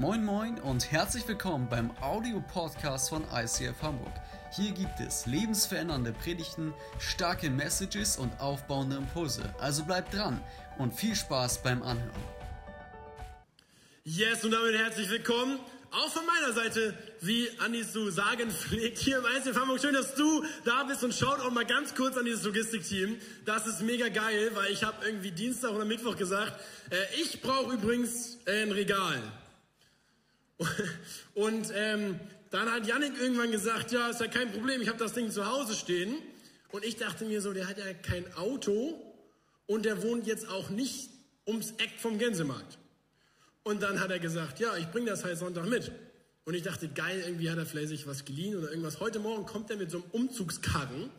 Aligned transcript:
Moin 0.00 0.24
Moin 0.24 0.58
und 0.60 0.90
herzlich 0.90 1.28
willkommen 1.28 1.68
beim 1.68 1.90
Audio-Podcast 2.00 3.10
von 3.10 3.22
ICF 3.34 3.82
Hamburg. 3.82 4.14
Hier 4.50 4.72
gibt 4.72 4.98
es 4.98 5.26
lebensverändernde 5.26 6.14
Predigten, 6.14 6.72
starke 6.98 7.50
Messages 7.50 8.16
und 8.16 8.32
aufbauende 8.40 8.96
Impulse. 8.96 9.54
Also 9.58 9.84
bleibt 9.84 10.14
dran 10.14 10.42
und 10.78 10.94
viel 10.94 11.14
Spaß 11.14 11.62
beim 11.62 11.82
Anhören. 11.82 12.24
Yes, 14.04 14.42
und 14.42 14.52
damit 14.52 14.74
herzlich 14.74 15.10
willkommen. 15.10 15.58
Auch 15.90 16.08
von 16.08 16.22
meiner 16.24 16.54
Seite, 16.54 16.96
wie 17.20 17.50
Andi 17.58 17.86
zu 17.86 18.10
sagen 18.10 18.50
pflegt, 18.50 18.96
hier 18.96 19.18
im 19.18 19.24
ICF 19.26 19.60
Hamburg. 19.60 19.82
Schön, 19.82 19.92
dass 19.92 20.14
du 20.14 20.46
da 20.64 20.82
bist 20.84 21.04
und 21.04 21.12
schaut 21.12 21.40
auch 21.40 21.50
mal 21.50 21.66
ganz 21.66 21.94
kurz 21.94 22.16
an 22.16 22.24
dieses 22.24 22.44
Logistikteam. 22.44 23.18
Das 23.44 23.66
ist 23.66 23.82
mega 23.82 24.08
geil, 24.08 24.52
weil 24.54 24.72
ich 24.72 24.82
habe 24.82 25.04
irgendwie 25.04 25.30
Dienstag 25.30 25.72
oder 25.72 25.84
Mittwoch 25.84 26.16
gesagt, 26.16 26.58
äh, 26.88 26.96
ich 27.20 27.42
brauche 27.42 27.74
übrigens 27.74 28.38
äh, 28.46 28.62
ein 28.62 28.72
Regal. 28.72 29.20
Und 31.34 31.72
ähm, 31.74 32.20
dann 32.50 32.70
hat 32.70 32.86
Yannick 32.86 33.18
irgendwann 33.20 33.50
gesagt, 33.50 33.92
ja, 33.92 34.08
ist 34.08 34.20
ja 34.20 34.26
kein 34.26 34.50
Problem, 34.52 34.80
ich 34.82 34.88
habe 34.88 34.98
das 34.98 35.12
Ding 35.12 35.30
zu 35.30 35.46
Hause 35.46 35.74
stehen. 35.74 36.16
Und 36.70 36.84
ich 36.84 36.96
dachte 36.96 37.24
mir 37.24 37.40
so, 37.40 37.52
der 37.52 37.68
hat 37.68 37.78
ja 37.78 37.92
kein 37.94 38.32
Auto 38.34 39.00
und 39.66 39.84
der 39.84 40.02
wohnt 40.02 40.26
jetzt 40.26 40.48
auch 40.48 40.70
nicht 40.70 41.10
ums 41.46 41.72
Eck 41.78 41.90
vom 41.98 42.18
Gänsemarkt. 42.18 42.78
Und 43.62 43.82
dann 43.82 44.00
hat 44.00 44.10
er 44.10 44.18
gesagt, 44.18 44.60
ja, 44.60 44.76
ich 44.76 44.86
bringe 44.90 45.10
das 45.10 45.24
halt 45.24 45.38
Sonntag 45.38 45.66
mit. 45.66 45.92
Und 46.44 46.54
ich 46.54 46.62
dachte, 46.62 46.88
geil, 46.88 47.22
irgendwie 47.26 47.50
hat 47.50 47.58
er 47.58 47.66
vielleicht 47.66 47.88
sich 47.88 48.06
was 48.06 48.24
geliehen 48.24 48.56
oder 48.56 48.70
irgendwas. 48.70 49.00
Heute 49.00 49.18
Morgen 49.18 49.46
kommt 49.46 49.70
er 49.70 49.76
mit 49.76 49.90
so 49.90 49.98
einem 49.98 50.06
Umzugskarren 50.12 51.10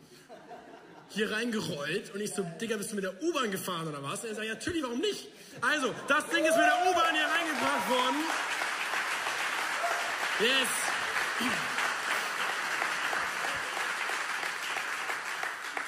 hier 1.08 1.30
reingerollt 1.30 2.14
und 2.14 2.20
ich 2.20 2.32
so, 2.32 2.44
Digga, 2.60 2.76
bist 2.76 2.90
du 2.90 2.96
mit 2.96 3.04
der 3.04 3.22
U-Bahn 3.22 3.50
gefahren 3.50 3.86
oder 3.86 4.02
was? 4.02 4.22
Und 4.22 4.30
er 4.30 4.34
sagt, 4.34 4.46
ja, 4.46 4.54
natürlich, 4.54 4.82
warum 4.82 5.00
nicht? 5.00 5.28
Also, 5.60 5.94
das 6.08 6.26
Ding 6.30 6.44
ist 6.44 6.56
mit 6.56 6.64
der 6.64 6.90
U-Bahn 6.90 7.14
hier 7.14 7.26
reingebracht 7.26 7.90
worden. 7.90 8.16
Yes. 10.40 10.68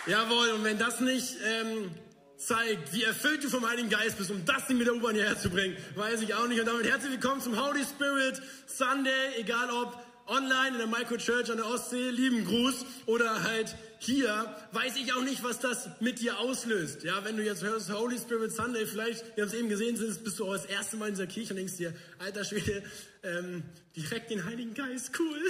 Jawohl, 0.07 0.51
und 0.51 0.65
wenn 0.65 0.79
das 0.79 1.01
nicht 1.01 1.37
ähm, 1.43 1.91
zeigt, 2.37 2.93
wie 2.93 3.05
erfüllt 3.05 3.43
du 3.43 3.49
vom 3.49 3.67
Heiligen 3.67 3.89
Geist 3.89 4.19
bist, 4.19 4.31
um 4.31 4.45
das 4.45 4.67
Ding 4.67 4.77
mit 4.77 4.87
der 4.87 4.95
U-Bahn 4.95 5.15
hierher 5.15 5.39
zu 5.39 5.49
bringen, 5.49 5.77
weiß 5.97 6.21
ich 6.21 6.35
auch 6.35 6.47
nicht. 6.47 6.61
Und 6.61 6.67
damit 6.67 6.85
herzlich 6.85 7.13
willkommen 7.13 7.41
zum 7.41 7.59
Holy 7.59 7.83
Spirit 7.85 8.43
Sunday, 8.67 9.39
egal 9.39 9.71
ob 9.71 9.99
online 10.27 10.69
in 10.69 10.79
der 10.79 10.87
Micro 10.87 11.17
Church 11.17 11.51
an 11.51 11.57
der 11.57 11.67
Ostsee, 11.67 12.11
lieben 12.11 12.45
Gruß, 12.45 12.85
oder 13.07 13.43
halt 13.45 13.75
hier, 14.05 14.55
weiß 14.73 14.97
ich 14.97 15.13
auch 15.13 15.23
nicht, 15.23 15.43
was 15.43 15.59
das 15.59 15.89
mit 16.01 16.21
dir 16.21 16.39
auslöst. 16.39 17.03
Ja, 17.03 17.25
wenn 17.25 17.37
du 17.37 17.43
jetzt 17.43 17.63
hörst 17.63 17.93
Holy 17.93 18.19
Spirit 18.19 18.53
Sunday, 18.53 18.87
vielleicht, 18.87 19.37
wir 19.37 19.45
haben 19.45 19.51
es 19.51 19.55
eben 19.55 19.69
gesehen, 19.69 19.99
bist 20.23 20.39
du 20.39 20.47
auch 20.47 20.53
das 20.53 20.67
erste 20.67 20.97
Mal 20.97 21.09
in 21.09 21.15
dieser 21.15 21.27
Kirche 21.27 21.51
und 21.51 21.57
denkst 21.57 21.77
dir, 21.77 21.95
alter 22.19 22.45
Schwede, 22.45 22.83
ähm, 23.23 23.63
direkt 23.97 24.31
den 24.31 24.45
Heiligen 24.45 24.75
Geist, 24.75 25.11
cool. 25.19 25.41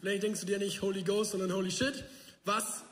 Vielleicht 0.00 0.22
denkst 0.22 0.40
du 0.40 0.46
dir 0.46 0.58
nicht 0.58 0.80
Holy 0.80 1.02
Ghost, 1.02 1.32
sondern 1.32 1.52
Holy 1.52 1.70
Shit. 1.70 2.04
Was 2.44 2.84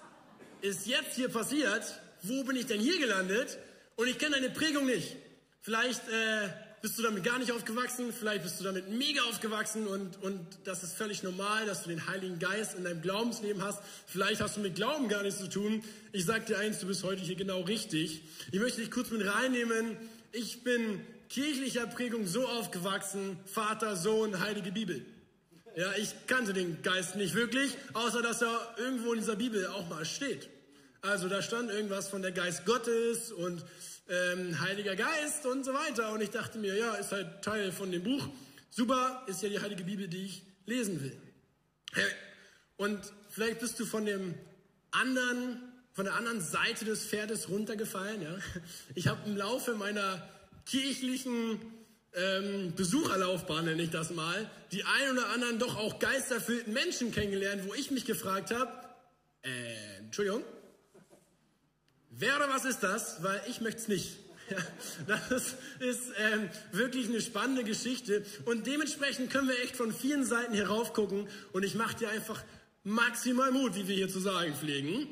ist 0.60 0.86
jetzt 0.86 1.14
hier 1.14 1.28
passiert? 1.28 2.00
Wo 2.22 2.44
bin 2.44 2.56
ich 2.56 2.66
denn 2.66 2.80
hier 2.80 2.98
gelandet? 2.98 3.58
Und 3.96 4.08
ich 4.08 4.18
kenne 4.18 4.36
deine 4.36 4.50
Prägung 4.50 4.86
nicht. 4.86 5.16
Vielleicht 5.62 6.06
äh, 6.08 6.48
bist 6.80 6.98
du 6.98 7.02
damit 7.02 7.24
gar 7.24 7.38
nicht 7.38 7.52
aufgewachsen, 7.52 8.12
vielleicht 8.12 8.42
bist 8.42 8.60
du 8.60 8.64
damit 8.64 8.88
mega 8.88 9.22
aufgewachsen 9.22 9.86
und, 9.86 10.22
und 10.22 10.40
das 10.64 10.82
ist 10.82 10.94
völlig 10.94 11.22
normal, 11.22 11.66
dass 11.66 11.82
du 11.82 11.88
den 11.88 12.06
Heiligen 12.06 12.38
Geist 12.38 12.76
in 12.76 12.84
deinem 12.84 13.02
Glaubensleben 13.02 13.62
hast. 13.62 13.80
Vielleicht 14.06 14.40
hast 14.40 14.56
du 14.56 14.60
mit 14.60 14.76
Glauben 14.76 15.08
gar 15.08 15.22
nichts 15.22 15.40
zu 15.40 15.48
tun. 15.48 15.82
Ich 16.12 16.24
sag 16.24 16.46
dir 16.46 16.58
eins, 16.58 16.80
du 16.80 16.86
bist 16.86 17.02
heute 17.02 17.22
hier 17.22 17.36
genau 17.36 17.62
richtig. 17.62 18.22
Ich 18.52 18.60
möchte 18.60 18.80
dich 18.80 18.90
kurz 18.90 19.10
mit 19.10 19.26
reinnehmen. 19.26 19.96
Ich 20.32 20.62
bin 20.62 21.00
kirchlicher 21.28 21.86
Prägung 21.86 22.26
so 22.26 22.46
aufgewachsen, 22.46 23.38
Vater, 23.46 23.96
Sohn, 23.96 24.40
Heilige 24.40 24.72
Bibel. 24.72 25.04
Ja, 25.76 25.92
ich 25.96 26.14
kannte 26.26 26.52
den 26.52 26.82
Geist 26.82 27.16
nicht 27.16 27.34
wirklich, 27.34 27.76
außer 27.92 28.22
dass 28.22 28.42
er 28.42 28.74
irgendwo 28.78 29.12
in 29.12 29.20
dieser 29.20 29.36
Bibel 29.36 29.66
auch 29.68 29.88
mal 29.88 30.04
steht. 30.04 30.48
Also 31.02 31.28
da 31.28 31.42
stand 31.42 31.70
irgendwas 31.70 32.08
von 32.08 32.22
der 32.22 32.32
Geist 32.32 32.64
Gottes 32.66 33.30
und 33.30 33.64
ähm, 34.08 34.58
Heiliger 34.60 34.96
Geist 34.96 35.46
und 35.46 35.64
so 35.64 35.74
weiter. 35.74 36.12
Und 36.12 36.20
ich 36.20 36.30
dachte 36.30 36.58
mir, 36.58 36.74
ja, 36.74 36.94
ist 36.94 37.12
halt 37.12 37.42
Teil 37.42 37.72
von 37.72 37.92
dem 37.92 38.02
Buch. 38.02 38.28
Super, 38.70 39.24
ist 39.26 39.42
ja 39.42 39.48
die 39.48 39.60
Heilige 39.60 39.84
Bibel, 39.84 40.08
die 40.08 40.24
ich 40.24 40.42
lesen 40.66 41.02
will. 41.02 41.16
Und 42.76 43.00
vielleicht 43.28 43.60
bist 43.60 43.78
du 43.80 43.86
von 43.86 44.06
dem 44.06 44.34
anderen, 44.90 45.60
von 45.92 46.04
der 46.04 46.14
anderen 46.14 46.40
Seite 46.40 46.84
des 46.84 47.04
Pferdes 47.06 47.48
runtergefallen. 47.48 48.22
Ja? 48.22 48.36
Ich 48.94 49.08
habe 49.08 49.28
im 49.28 49.36
Laufe 49.36 49.74
meiner 49.74 50.26
kirchlichen 50.66 51.60
ähm, 52.14 52.74
Besucherlaufbahn, 52.76 53.64
nenne 53.64 53.82
ich 53.82 53.90
das 53.90 54.10
mal, 54.10 54.50
die 54.72 54.84
ein 54.84 55.12
oder 55.12 55.28
anderen 55.30 55.58
doch 55.58 55.76
auch 55.76 55.98
geisterfüllten 55.98 56.72
Menschen 56.72 57.12
kennengelernt, 57.12 57.62
wo 57.66 57.74
ich 57.74 57.90
mich 57.90 58.04
gefragt 58.04 58.50
habe, 58.50 58.72
äh, 59.42 59.98
Entschuldigung, 59.98 60.42
Wer 62.18 62.34
oder 62.36 62.48
was 62.48 62.64
ist 62.64 62.80
das? 62.80 63.22
Weil 63.22 63.40
ich 63.48 63.60
möchte 63.60 63.80
es 63.80 63.88
nicht. 63.88 64.16
Ja, 65.06 65.20
das 65.28 65.56
ist 65.78 66.04
ähm, 66.16 66.48
wirklich 66.72 67.06
eine 67.06 67.20
spannende 67.20 67.64
Geschichte 67.64 68.24
und 68.46 68.66
dementsprechend 68.66 69.30
können 69.30 69.46
wir 69.46 69.62
echt 69.62 69.76
von 69.76 69.92
vielen 69.92 70.24
Seiten 70.24 70.54
heraufgucken 70.54 71.28
und 71.52 71.64
ich 71.66 71.74
mache 71.74 71.98
dir 71.98 72.08
einfach 72.08 72.42
maximal 72.82 73.52
Mut, 73.52 73.74
wie 73.74 73.86
wir 73.88 73.94
hier 73.94 74.08
zu 74.08 74.20
sagen 74.20 74.54
pflegen, 74.54 75.06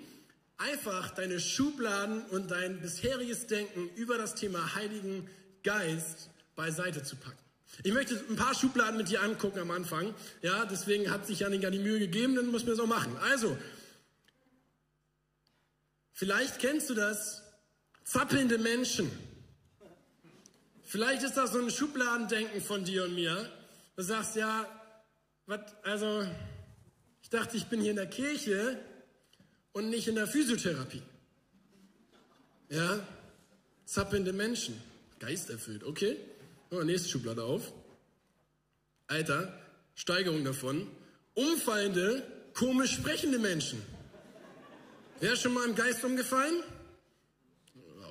einfach 0.56 1.10
deine 1.10 1.38
Schubladen 1.38 2.22
und 2.30 2.50
dein 2.50 2.80
bisheriges 2.80 3.46
Denken 3.46 3.90
über 3.96 4.16
das 4.16 4.36
Thema 4.36 4.74
Heiligen 4.74 5.28
Geist 5.62 6.30
beiseite 6.54 7.02
zu 7.02 7.16
packen. 7.16 7.36
Ich 7.82 7.92
möchte 7.92 8.18
ein 8.30 8.36
paar 8.36 8.54
Schubladen 8.54 8.96
mit 8.96 9.10
dir 9.10 9.22
angucken 9.22 9.58
am 9.58 9.70
Anfang. 9.70 10.14
Ja, 10.40 10.64
deswegen 10.64 11.10
hat 11.10 11.26
sich 11.26 11.40
Janik 11.40 11.62
ja 11.62 11.70
die 11.70 11.78
Mühe 11.78 11.98
gegeben, 11.98 12.34
dann 12.36 12.46
muss 12.46 12.64
mir 12.64 12.74
so 12.74 12.86
machen. 12.86 13.14
Also, 13.18 13.56
Vielleicht 16.16 16.60
kennst 16.60 16.88
du 16.88 16.94
das, 16.94 17.42
zappelnde 18.02 18.56
Menschen. 18.56 19.10
Vielleicht 20.82 21.22
ist 21.22 21.36
das 21.36 21.52
so 21.52 21.60
ein 21.60 21.68
Schubladendenken 21.70 22.62
von 22.62 22.84
dir 22.84 23.04
und 23.04 23.14
mir. 23.14 23.50
Du 23.96 24.02
sagst, 24.02 24.34
ja, 24.34 24.66
was, 25.44 25.60
also, 25.82 26.26
ich 27.20 27.28
dachte, 27.28 27.58
ich 27.58 27.66
bin 27.66 27.82
hier 27.82 27.90
in 27.90 27.96
der 27.96 28.06
Kirche 28.06 28.80
und 29.72 29.90
nicht 29.90 30.08
in 30.08 30.14
der 30.14 30.26
Physiotherapie. 30.26 31.02
Ja, 32.70 33.06
zappelnde 33.84 34.32
Menschen, 34.32 34.80
geisterfüllt, 35.18 35.84
okay. 35.84 36.16
Oh, 36.70 36.82
nächste 36.82 37.10
Schublade 37.10 37.44
auf. 37.44 37.74
Alter, 39.06 39.52
Steigerung 39.94 40.44
davon. 40.44 40.90
Umfallende, 41.34 42.22
komisch 42.54 42.94
sprechende 42.94 43.38
Menschen. 43.38 43.82
Wer 45.20 45.32
ist 45.32 45.42
schon 45.42 45.54
mal 45.54 45.66
im 45.66 45.74
Geist 45.74 46.04
umgefallen? 46.04 46.62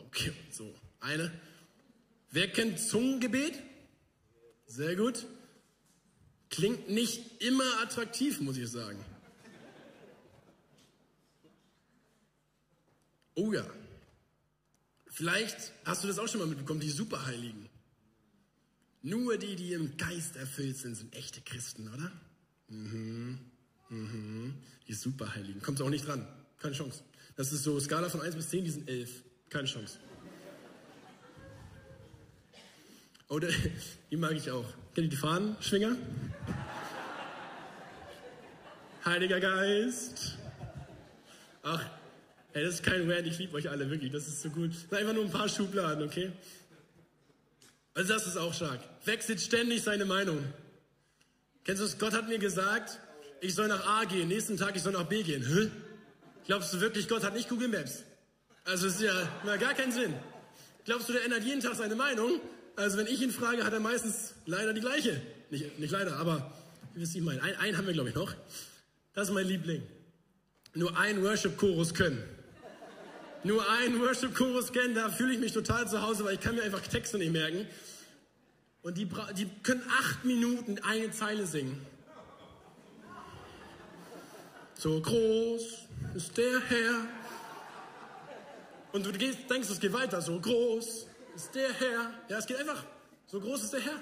Okay, 0.08 0.34
so, 0.52 0.74
eine. 1.00 1.32
Wer 2.32 2.52
kennt 2.52 2.80
Zungengebet? 2.80 3.62
Sehr 4.66 4.96
gut. 4.96 5.26
Klingt 6.50 6.90
nicht 6.90 7.42
immer 7.44 7.82
attraktiv, 7.82 8.40
muss 8.42 8.58
ich 8.58 8.70
sagen. 8.70 9.04
Oh 13.36 13.52
ja. 13.54 13.66
Vielleicht 15.08 15.74
hast 15.84 16.04
du 16.04 16.08
das 16.08 16.18
auch 16.18 16.28
schon 16.28 16.40
mal 16.40 16.48
mitbekommen, 16.48 16.80
die 16.80 16.90
Superheiligen. 16.90 17.70
Nur 19.02 19.38
die, 19.38 19.56
die 19.56 19.74
im 19.74 19.98
Geist 19.98 20.36
erfüllt 20.36 20.78
sind, 20.78 20.96
sind 20.96 21.14
echte 21.14 21.42
Christen, 21.42 21.88
oder? 21.94 22.12
Mhm. 22.70 23.40
Mhm. 23.90 24.56
Die 24.88 24.94
Superheiligen. 24.94 25.62
Kommt 25.62 25.82
auch 25.82 25.90
nicht 25.90 26.08
dran. 26.08 26.28
Keine 26.60 26.74
Chance. 26.74 27.04
Das 27.36 27.52
ist 27.52 27.64
so 27.64 27.80
Skala 27.80 28.10
von 28.10 28.22
1 28.22 28.36
bis 28.36 28.50
10, 28.50 28.64
die 28.64 28.72
sind 28.72 28.90
11. 28.90 29.24
Keine 29.50 29.68
Chance. 29.68 30.00
Oder, 33.28 33.50
die 34.12 34.18
mag 34.18 34.34
ich 34.34 34.50
auch. 34.52 34.66
Kennt 34.94 35.08
ihr 35.08 35.10
die 35.10 35.16
Fahnenschwinger? 35.18 35.98
Heiliger 39.04 39.40
Geist. 39.40 40.38
Ach, 41.64 41.84
ey, 42.54 42.64
das 42.64 42.76
ist 42.76 42.84
kein 42.84 43.10
Rand, 43.10 43.28
ich 43.28 43.38
liebe 43.38 43.56
euch 43.56 43.70
alle, 43.70 43.90
wirklich, 43.90 44.12
das 44.12 44.28
ist 44.28 44.42
so 44.42 44.50
gut. 44.50 44.72
Das 44.72 44.82
sind 44.82 44.94
einfach 44.94 45.14
nur 45.14 45.26
ein 45.26 45.32
paar 45.32 45.50
Schubladen, 45.50 46.06
okay? 46.06 46.32
Also 47.94 48.14
das 48.14 48.28
ist 48.28 48.38
auch 48.38 48.54
stark. 48.54 48.80
Wechselt 49.06 49.42
ständig 49.42 49.84
seine 49.84 50.06
Meinung. 50.06 50.44
Kennst 51.64 51.82
du 51.82 51.86
es? 51.86 51.98
Gott 51.98 52.14
hat 52.14 52.28
mir 52.28 52.40
gesagt, 52.40 53.00
ich 53.42 53.56
soll 53.56 53.68
nach 53.68 53.86
A 53.86 54.06
gehen, 54.06 54.28
nächsten 54.28 54.58
Tag 54.58 54.76
ich 54.76 54.82
soll 54.84 54.94
nach 54.94 55.06
B 55.06 55.24
gehen. 55.24 55.44
Hä? 55.46 55.72
Glaubst 56.46 56.74
du 56.74 56.80
wirklich, 56.80 57.08
Gott 57.08 57.24
hat 57.24 57.34
nicht 57.34 57.50
Google 57.50 57.68
Maps? 57.68 58.04
Also 58.64 58.88
ist 58.88 59.02
ja 59.02 59.14
na, 59.46 59.58
gar 59.58 59.74
keinen 59.74 59.92
Sinn. 59.92 60.14
Glaubst 60.86 61.10
du, 61.10 61.14
der 61.14 61.24
ändert 61.26 61.44
jeden 61.44 61.62
Tag 61.62 61.76
seine 61.76 61.96
Meinung? 61.96 62.40
Also 62.76 62.98
wenn 62.98 63.08
ich 63.08 63.22
ihn 63.22 63.32
frage, 63.32 63.64
hat 63.64 63.74
er 63.74 63.80
meistens 63.80 64.36
leider 64.46 64.74
die 64.74 64.82
gleiche. 64.82 65.22
Nicht, 65.50 65.80
nicht 65.80 65.92
leider, 65.92 66.18
aber 66.18 66.54
wie 66.94 67.02
wisst 67.02 67.16
ihr 67.16 67.24
meinen? 67.24 67.40
Ein, 67.40 67.56
einen 67.58 67.78
haben 67.78 67.88
wir, 67.88 67.94
glaube 67.94 68.10
ich, 68.10 68.16
noch. 68.16 68.34
Das 69.14 69.30
ist 69.30 69.34
mein 69.34 69.48
Liebling. 69.48 69.82
Nur 70.74 70.98
ein 70.98 71.24
Worship-Chorus 71.24 71.94
können. 71.94 72.22
Nur 73.44 73.68
ein 73.70 74.00
Worship-Chorus 74.00 74.74
kennen, 74.74 74.96
da 74.96 75.10
fühle 75.10 75.34
ich 75.34 75.40
mich 75.40 75.52
total 75.54 75.88
zu 75.88 76.02
Hause, 76.02 76.26
weil 76.26 76.34
ich 76.36 76.40
kann 76.42 76.56
mir 76.56 76.64
einfach 76.64 76.82
Texte 76.82 77.18
nicht 77.18 77.32
merken. 77.32 77.68
und 78.82 78.98
die, 78.98 79.08
die 79.38 79.48
können 79.64 79.84
acht 80.00 80.26
Minuten 80.26 80.78
eine 80.80 81.12
Zeile 81.12 81.48
singen. 81.48 81.80
So 84.78 85.00
groß 85.00 85.62
ist 86.16 86.38
der 86.38 86.60
Herr. 86.68 87.08
Und 88.92 89.06
du 89.06 89.12
denkst, 89.12 89.70
es 89.70 89.80
geht 89.80 89.94
weiter. 89.94 90.22
So 90.22 90.40
groß 90.40 91.08
ist 91.36 91.56
der 91.56 91.72
Herr. 91.74 92.14
Ja, 92.30 92.38
es 92.38 92.46
geht 92.46 92.58
einfach. 92.58 92.84
So 93.28 93.40
groß 93.40 93.64
ist 93.64 93.74
der 93.74 93.82
Herr. 93.82 94.02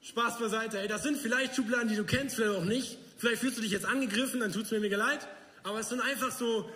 Spaß 0.00 0.38
beiseite. 0.38 0.78
Ey, 0.78 0.88
das 0.88 1.02
sind 1.02 1.18
vielleicht 1.18 1.56
Schubladen, 1.56 1.88
die 1.88 1.96
du 1.96 2.04
kennst, 2.04 2.36
vielleicht 2.36 2.56
auch 2.56 2.64
nicht. 2.64 2.98
Vielleicht 3.18 3.40
fühlst 3.40 3.58
du 3.58 3.62
dich 3.62 3.72
jetzt 3.72 3.84
angegriffen, 3.84 4.40
dann 4.40 4.52
tut 4.52 4.64
es 4.64 4.70
mir 4.70 4.80
mega 4.80 4.96
leid. 4.96 5.26
Aber 5.64 5.80
es 5.80 5.88
sind 5.88 6.00
einfach 6.00 6.30
so 6.30 6.70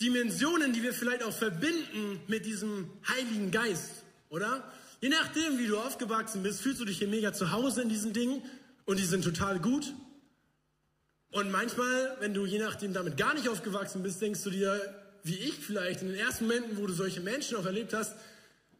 Dimensionen, 0.00 0.72
die 0.72 0.82
wir 0.82 0.94
vielleicht 0.94 1.24
auch 1.24 1.32
verbinden 1.32 2.20
mit 2.28 2.46
diesem 2.46 2.88
Heiligen 3.08 3.50
Geist, 3.50 3.90
oder? 4.30 4.72
Je 5.00 5.08
nachdem, 5.08 5.58
wie 5.58 5.66
du 5.66 5.78
aufgewachsen 5.78 6.42
bist, 6.42 6.60
fühlst 6.60 6.80
du 6.80 6.84
dich 6.84 6.98
hier 6.98 7.08
mega 7.08 7.32
zu 7.32 7.50
Hause 7.50 7.82
in 7.82 7.88
diesen 7.88 8.12
Dingen 8.12 8.42
und 8.86 8.98
die 8.98 9.04
sind 9.04 9.24
total 9.24 9.58
gut. 9.58 9.92
Und 11.32 11.50
manchmal, 11.50 12.16
wenn 12.20 12.34
du 12.34 12.44
je 12.44 12.58
nachdem 12.58 12.92
damit 12.92 13.16
gar 13.16 13.34
nicht 13.34 13.48
aufgewachsen 13.48 14.02
bist, 14.02 14.20
denkst 14.20 14.42
du 14.42 14.50
dir, 14.50 14.80
wie 15.22 15.36
ich 15.36 15.54
vielleicht, 15.54 16.02
in 16.02 16.08
den 16.08 16.16
ersten 16.16 16.46
Momenten, 16.46 16.76
wo 16.76 16.86
du 16.86 16.92
solche 16.92 17.20
Menschen 17.20 17.56
auch 17.56 17.66
erlebt 17.66 17.92
hast, 17.92 18.16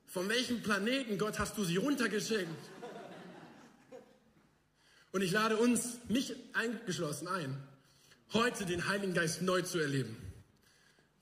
von 0.07 0.29
welchem 0.29 0.63
Planeten, 0.63 1.19
Gott, 1.19 1.39
hast 1.39 1.57
du 1.57 1.65
sie 1.65 1.77
runtergeschickt? 1.77 2.49
Und 5.13 5.23
ich 5.23 5.31
lade 5.31 5.57
uns, 5.57 5.99
mich 6.09 6.35
eingeschlossen, 6.53 7.29
ein, 7.29 7.57
heute 8.33 8.65
den 8.65 8.89
Heiligen 8.89 9.15
Geist 9.15 9.43
neu 9.43 9.63
zu 9.63 9.79
erleben. 9.79 10.17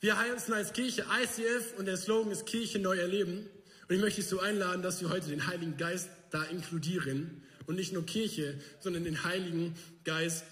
Wir 0.01 0.19
heißen 0.19 0.55
als 0.55 0.73
Kirche 0.73 1.05
ICF 1.23 1.75
und 1.79 1.87
der 1.87 1.97
Slogan 1.97 2.31
ist 2.31 2.47
Kirche 2.47 2.79
neu 2.79 2.99
erleben. 2.99 3.49
Und 3.89 3.95
ich 3.95 4.01
möchte 4.01 4.21
dich 4.21 4.29
so 4.29 4.41
einladen, 4.41 4.83
dass 4.83 5.01
wir 5.01 5.11
heute 5.11 5.29
den 5.29 5.47
Heiligen 5.47 5.77
Geist 5.77 6.09
da 6.31 6.45
inkludieren 6.45 7.43
und 7.67 7.77
nicht 7.77 7.93
nur 7.93 8.07
Kirche, 8.07 8.59
sondern 8.81 9.05
den 9.05 9.25
Heiligen 9.25 9.75
Geist 10.05 10.45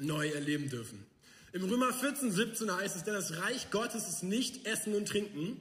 neu 0.00 0.28
erleben 0.28 0.68
dürfen. 0.68 1.04
Im 1.52 1.64
Römer 1.64 1.92
14, 1.92 2.30
17 2.30 2.70
heißt 2.70 2.96
es, 2.96 3.04
denn 3.04 3.14
das 3.14 3.36
Reich 3.38 3.70
Gottes 3.70 4.08
ist 4.08 4.22
nicht 4.22 4.66
Essen 4.66 4.94
und 4.94 5.08
Trinken. 5.08 5.60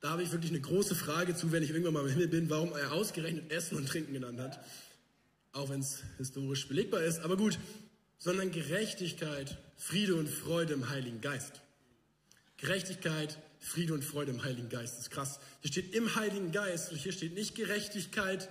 Da 0.00 0.10
habe 0.10 0.22
ich 0.22 0.32
wirklich 0.32 0.50
eine 0.50 0.60
große 0.60 0.94
Frage 0.94 1.34
zu, 1.34 1.52
wenn 1.52 1.62
ich 1.62 1.70
irgendwann 1.70 1.94
mal 1.94 2.04
im 2.04 2.10
Himmel 2.10 2.28
bin, 2.28 2.50
warum 2.50 2.72
er 2.72 2.92
ausgerechnet 2.92 3.50
Essen 3.50 3.76
und 3.76 3.88
Trinken 3.88 4.12
genannt 4.14 4.40
hat. 4.40 4.64
Auch 5.52 5.68
wenn 5.68 5.80
es 5.80 6.02
historisch 6.18 6.66
belegbar 6.68 7.02
ist. 7.02 7.20
Aber 7.20 7.36
gut, 7.36 7.58
sondern 8.18 8.50
Gerechtigkeit, 8.50 9.58
Friede 9.76 10.14
und 10.14 10.28
Freude 10.28 10.74
im 10.74 10.88
Heiligen 10.88 11.20
Geist. 11.20 11.60
Gerechtigkeit, 12.56 13.38
Friede 13.60 13.94
und 13.94 14.04
Freude 14.04 14.30
im 14.30 14.44
Heiligen 14.44 14.68
Geist. 14.68 14.94
Das 14.94 15.04
ist 15.04 15.10
krass. 15.10 15.40
Hier 15.60 15.70
steht 15.70 15.94
im 15.94 16.14
Heiligen 16.14 16.52
Geist 16.52 16.92
und 16.92 16.98
hier 16.98 17.12
steht 17.12 17.34
nicht 17.34 17.54
Gerechtigkeit 17.54 18.48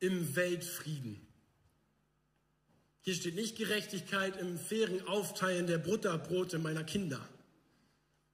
im 0.00 0.36
Weltfrieden. 0.36 1.27
Hier 3.08 3.14
steht 3.14 3.36
nicht 3.36 3.56
Gerechtigkeit 3.56 4.36
im 4.38 4.58
fairen 4.58 5.08
Aufteilen 5.08 5.66
der 5.66 5.78
Butterbrote 5.78 6.58
meiner 6.58 6.84
Kinder. 6.84 7.26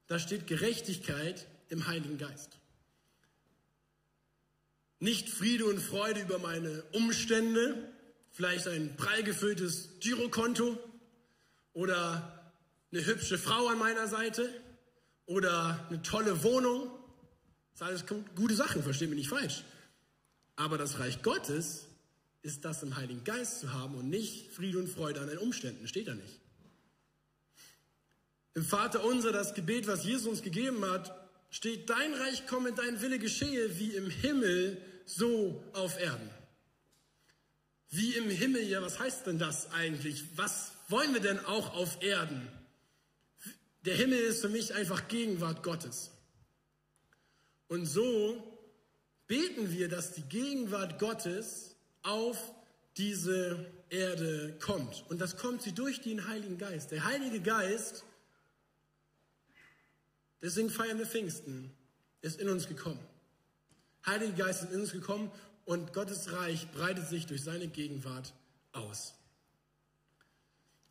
Da 0.08 0.18
steht 0.18 0.48
Gerechtigkeit 0.48 1.46
im 1.68 1.86
Heiligen 1.86 2.18
Geist. 2.18 2.58
Nicht 4.98 5.28
Friede 5.28 5.66
und 5.66 5.78
Freude 5.78 6.22
über 6.22 6.40
meine 6.40 6.82
Umstände, 6.90 7.88
vielleicht 8.32 8.66
ein 8.66 8.96
prall 8.96 9.22
gefülltes 9.22 9.90
Girokonto 10.00 10.76
oder 11.72 12.52
eine 12.90 13.06
hübsche 13.06 13.38
Frau 13.38 13.68
an 13.68 13.78
meiner 13.78 14.08
Seite 14.08 14.50
oder 15.26 15.86
eine 15.88 16.02
tolle 16.02 16.42
Wohnung. 16.42 16.90
Das 17.70 17.78
sind 17.78 17.86
alles 17.86 18.24
gute 18.34 18.56
Sachen, 18.56 18.82
versteht 18.82 19.08
mich 19.08 19.18
nicht 19.18 19.30
falsch. 19.30 19.62
Aber 20.56 20.78
das 20.78 20.98
Reich 20.98 21.22
Gottes 21.22 21.86
ist 22.44 22.64
das 22.66 22.82
im 22.82 22.94
Heiligen 22.94 23.24
Geist 23.24 23.60
zu 23.60 23.72
haben 23.72 23.94
und 23.94 24.10
nicht 24.10 24.52
Friede 24.52 24.78
und 24.78 24.86
Freude 24.86 25.20
an 25.20 25.28
den 25.28 25.38
Umständen. 25.38 25.88
Steht 25.88 26.08
da 26.08 26.14
nicht. 26.14 26.40
Im 28.52 28.64
Vater 28.64 29.02
unser, 29.02 29.32
das 29.32 29.54
Gebet, 29.54 29.86
was 29.86 30.04
Jesus 30.04 30.26
uns 30.26 30.42
gegeben 30.42 30.84
hat, 30.84 31.12
steht, 31.50 31.88
dein 31.88 32.12
Reich 32.12 32.46
komme, 32.46 32.72
dein 32.72 33.00
Wille 33.00 33.18
geschehe, 33.18 33.78
wie 33.78 33.92
im 33.94 34.10
Himmel, 34.10 34.80
so 35.06 35.64
auf 35.72 35.98
Erden. 35.98 36.28
Wie 37.88 38.14
im 38.14 38.28
Himmel, 38.28 38.62
ja, 38.62 38.82
was 38.82 38.98
heißt 38.98 39.26
denn 39.26 39.38
das 39.38 39.70
eigentlich? 39.72 40.22
Was 40.36 40.72
wollen 40.88 41.14
wir 41.14 41.20
denn 41.20 41.38
auch 41.46 41.74
auf 41.74 42.02
Erden? 42.02 42.46
Der 43.86 43.96
Himmel 43.96 44.18
ist 44.18 44.42
für 44.42 44.48
mich 44.50 44.74
einfach 44.74 45.08
Gegenwart 45.08 45.62
Gottes. 45.62 46.10
Und 47.68 47.86
so 47.86 48.42
beten 49.26 49.72
wir, 49.72 49.88
dass 49.88 50.12
die 50.12 50.22
Gegenwart 50.22 50.98
Gottes 50.98 51.73
auf 52.04 52.54
diese 52.96 53.72
Erde 53.90 54.56
kommt. 54.60 55.04
Und 55.08 55.20
das 55.20 55.36
kommt 55.36 55.62
sie 55.62 55.72
durch 55.72 56.00
den 56.00 56.28
Heiligen 56.28 56.58
Geist. 56.58 56.92
Der 56.92 57.04
Heilige 57.04 57.40
Geist, 57.40 58.04
deswegen 60.42 60.70
feiern 60.70 60.98
wir 60.98 61.06
Pfingsten, 61.06 61.72
ist 62.20 62.40
in 62.40 62.48
uns 62.48 62.68
gekommen. 62.68 63.00
Heilige 64.06 64.34
Geist 64.34 64.62
ist 64.62 64.72
in 64.72 64.80
uns 64.80 64.92
gekommen 64.92 65.32
und 65.64 65.92
Gottes 65.92 66.32
Reich 66.32 66.70
breitet 66.70 67.08
sich 67.08 67.26
durch 67.26 67.42
seine 67.42 67.66
Gegenwart 67.66 68.32
aus. 68.72 69.14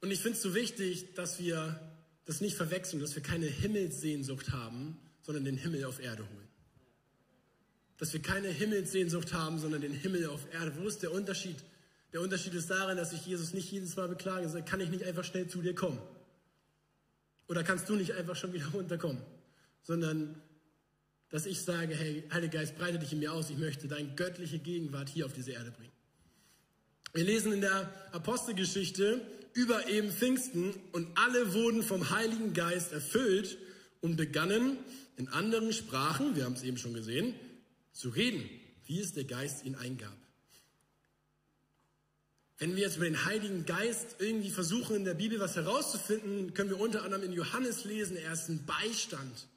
Und 0.02 0.12
ich 0.12 0.20
finde 0.20 0.38
es 0.38 0.44
so 0.44 0.54
wichtig, 0.54 1.14
dass 1.14 1.40
wir 1.40 1.80
das 2.26 2.42
nicht 2.42 2.58
verwechseln, 2.58 3.00
dass 3.00 3.16
wir 3.16 3.24
keine 3.24 3.46
Himmelssehnsucht 3.46 4.52
haben, 4.52 5.00
sondern 5.22 5.46
den 5.46 5.58
Himmel 5.58 5.86
auf 5.86 6.00
Erde 6.00 6.28
holen 6.28 6.43
dass 7.98 8.14
wir 8.14 8.22
keine 8.22 8.50
Himmelssehnsucht 8.50 9.34
haben, 9.34 9.60
sondern 9.60 9.82
den 9.82 9.94
Himmel 9.94 10.28
auf 10.28 10.42
Erde. 10.54 10.74
Wo 10.78 10.88
ist 10.88 11.04
der 11.04 11.12
Unterschied? 11.12 11.58
Der 12.12 12.22
Unterschied 12.22 12.54
ist 12.54 12.70
darin, 12.70 12.98
dass 12.98 13.14
ich 13.14 13.26
Jesus 13.26 13.54
nicht 13.54 13.72
jedes 13.72 13.96
Mal 13.96 14.08
beklage, 14.08 14.48
sage, 14.50 14.66
kann 14.66 14.80
ich 14.82 14.90
nicht 14.90 15.04
einfach 15.04 15.24
schnell 15.24 15.48
zu 15.48 15.62
dir 15.62 15.74
kommen? 15.74 16.00
Oder 17.48 17.64
kannst 17.64 17.90
du 17.90 17.96
nicht 17.96 18.14
einfach 18.14 18.36
schon 18.36 18.54
wieder 18.54 18.68
runterkommen? 18.74 19.22
Sondern, 19.84 20.36
dass 21.30 21.46
ich 21.46 21.62
sage, 21.62 21.96
hey, 21.96 22.24
Heiliger 22.32 22.60
Geist, 22.60 22.78
breite 22.78 23.00
dich 23.00 23.14
in 23.14 23.20
mir 23.20 23.34
aus, 23.34 23.50
ich 23.50 23.58
möchte 23.58 23.88
deine 23.88 24.10
göttliche 24.16 24.60
Gegenwart 24.60 25.10
hier 25.10 25.26
auf 25.26 25.34
diese 25.34 25.52
Erde 25.52 25.72
bringen. 25.72 25.92
Wir 27.14 27.26
lesen 27.26 27.52
in 27.54 27.62
der 27.62 27.92
Apostelgeschichte 28.12 29.22
über 29.54 29.88
eben 29.88 30.10
Pfingsten 30.10 30.74
und 30.94 31.08
alle 31.16 31.54
wurden 31.54 31.84
vom 31.84 32.10
Heiligen 32.10 32.54
Geist 32.54 32.92
erfüllt 32.92 33.58
und 34.02 34.16
begannen 34.16 34.78
in 35.18 35.28
anderen 35.28 35.74
Sprachen, 35.74 36.36
wir 36.36 36.46
haben 36.46 36.54
es 36.54 36.64
eben 36.64 36.78
schon 36.78 36.94
gesehen, 36.94 37.36
zu 37.94 38.10
reden, 38.10 38.50
wie 38.86 39.00
es 39.00 39.14
der 39.14 39.24
Geist 39.24 39.64
ihnen 39.64 39.76
eingab. 39.76 40.18
Wenn 42.58 42.76
wir 42.76 42.84
jetzt 42.84 42.98
über 42.98 43.06
den 43.06 43.26
Heiligen 43.26 43.66
Geist 43.66 44.16
irgendwie 44.20 44.52
versuchen, 44.52 44.96
in 44.96 45.06
der 45.06 45.16
Bibel 45.16 45.40
was 45.40 45.56
herauszufinden, 45.56 46.54
können 46.54 46.70
wir 46.70 46.80
unter 46.80 47.04
anderem 47.04 47.24
in 47.24 47.34
Johannes 47.34 47.84
lesen, 47.84 48.16
er 48.18 48.34
ist 48.34 48.50
ein 48.50 48.66
Beistand, 48.66 49.48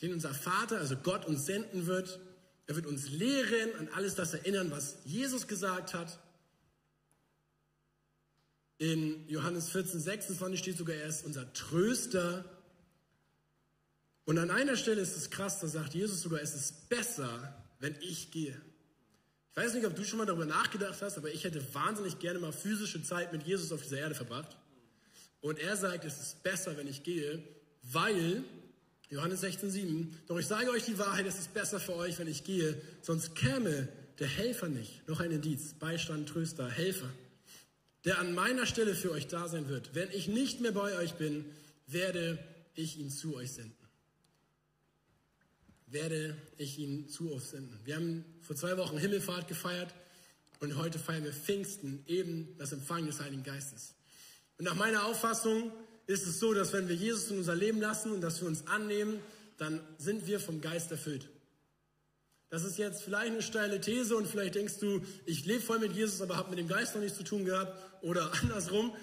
den 0.00 0.12
unser 0.12 0.34
Vater, 0.34 0.78
also 0.78 0.96
Gott, 0.96 1.26
uns 1.26 1.46
senden 1.46 1.86
wird. 1.86 2.20
Er 2.66 2.76
wird 2.76 2.86
uns 2.86 3.08
lehren, 3.10 3.74
an 3.78 3.88
alles 3.88 4.14
das 4.14 4.34
erinnern, 4.34 4.70
was 4.70 4.98
Jesus 5.04 5.48
gesagt 5.48 5.94
hat. 5.94 6.18
In 8.78 9.28
Johannes 9.28 9.68
14, 9.70 10.00
26 10.00 10.58
steht 10.58 10.78
sogar, 10.78 10.96
er 10.96 11.06
ist 11.06 11.24
unser 11.24 11.52
Tröster, 11.52 12.44
und 14.24 14.38
an 14.38 14.50
einer 14.50 14.76
Stelle 14.76 15.00
ist 15.00 15.16
es 15.16 15.30
krass, 15.30 15.60
da 15.60 15.66
sagt 15.66 15.94
Jesus 15.94 16.20
sogar, 16.22 16.40
es 16.40 16.54
ist 16.54 16.88
besser, 16.88 17.54
wenn 17.80 17.96
ich 18.00 18.30
gehe. 18.30 18.60
Ich 19.50 19.56
weiß 19.56 19.74
nicht, 19.74 19.84
ob 19.84 19.96
du 19.96 20.04
schon 20.04 20.18
mal 20.18 20.26
darüber 20.26 20.46
nachgedacht 20.46 21.02
hast, 21.02 21.18
aber 21.18 21.30
ich 21.30 21.44
hätte 21.44 21.62
wahnsinnig 21.74 22.18
gerne 22.18 22.38
mal 22.38 22.52
physische 22.52 23.02
Zeit 23.02 23.32
mit 23.32 23.42
Jesus 23.42 23.72
auf 23.72 23.82
dieser 23.82 23.98
Erde 23.98 24.14
verbracht. 24.14 24.56
Und 25.40 25.58
er 25.58 25.76
sagt, 25.76 26.04
es 26.04 26.20
ist 26.20 26.42
besser, 26.42 26.76
wenn 26.76 26.86
ich 26.86 27.02
gehe, 27.02 27.42
weil, 27.82 28.44
Johannes 29.10 29.42
16,7, 29.42 30.06
doch 30.28 30.38
ich 30.38 30.46
sage 30.46 30.70
euch 30.70 30.84
die 30.84 30.98
Wahrheit, 30.98 31.26
es 31.26 31.38
ist 31.38 31.52
besser 31.52 31.80
für 31.80 31.96
euch, 31.96 32.18
wenn 32.18 32.28
ich 32.28 32.44
gehe, 32.44 32.80
sonst 33.02 33.34
käme 33.34 33.88
der 34.20 34.28
Helfer 34.28 34.68
nicht, 34.68 35.06
noch 35.08 35.18
ein 35.18 35.32
Indiz, 35.32 35.74
Beistand, 35.74 36.28
Tröster, 36.28 36.70
Helfer, 36.70 37.10
der 38.04 38.20
an 38.20 38.34
meiner 38.34 38.66
Stelle 38.66 38.94
für 38.94 39.10
euch 39.10 39.26
da 39.26 39.48
sein 39.48 39.68
wird. 39.68 39.94
Wenn 39.94 40.10
ich 40.12 40.28
nicht 40.28 40.60
mehr 40.60 40.72
bei 40.72 40.96
euch 40.96 41.14
bin, 41.14 41.44
werde 41.88 42.38
ich 42.74 42.98
ihn 42.98 43.10
zu 43.10 43.34
euch 43.34 43.52
senden 43.52 43.81
werde 45.92 46.36
ich 46.56 46.78
ihn 46.78 47.08
zu 47.08 47.30
uns 47.30 47.50
senden. 47.50 47.78
Wir 47.84 47.96
haben 47.96 48.24
vor 48.40 48.56
zwei 48.56 48.76
Wochen 48.78 48.96
Himmelfahrt 48.96 49.46
gefeiert 49.46 49.94
und 50.60 50.76
heute 50.76 50.98
feiern 50.98 51.24
wir 51.24 51.32
Pfingsten, 51.32 52.02
eben 52.06 52.56
das 52.58 52.72
Empfangen 52.72 53.06
des 53.06 53.20
Heiligen 53.20 53.42
Geistes. 53.42 53.94
Und 54.58 54.64
nach 54.64 54.74
meiner 54.74 55.04
Auffassung 55.04 55.70
ist 56.06 56.26
es 56.26 56.40
so, 56.40 56.54
dass 56.54 56.72
wenn 56.72 56.88
wir 56.88 56.96
Jesus 56.96 57.30
in 57.30 57.38
unser 57.38 57.54
Leben 57.54 57.80
lassen 57.80 58.10
und 58.10 58.22
dass 58.22 58.40
wir 58.40 58.48
uns 58.48 58.66
annehmen, 58.66 59.20
dann 59.58 59.80
sind 59.98 60.26
wir 60.26 60.40
vom 60.40 60.60
Geist 60.60 60.90
erfüllt. 60.90 61.28
Das 62.48 62.64
ist 62.64 62.78
jetzt 62.78 63.02
vielleicht 63.02 63.32
eine 63.32 63.42
steile 63.42 63.80
These 63.80 64.16
und 64.16 64.26
vielleicht 64.26 64.54
denkst 64.54 64.78
du, 64.78 65.02
ich 65.24 65.44
lebe 65.46 65.62
voll 65.62 65.78
mit 65.78 65.92
Jesus, 65.92 66.20
aber 66.20 66.36
habe 66.36 66.50
mit 66.50 66.58
dem 66.58 66.68
Geist 66.68 66.94
noch 66.94 67.02
nichts 67.02 67.18
zu 67.18 67.24
tun 67.24 67.44
gehabt 67.44 68.02
oder 68.02 68.32
andersrum. 68.42 68.94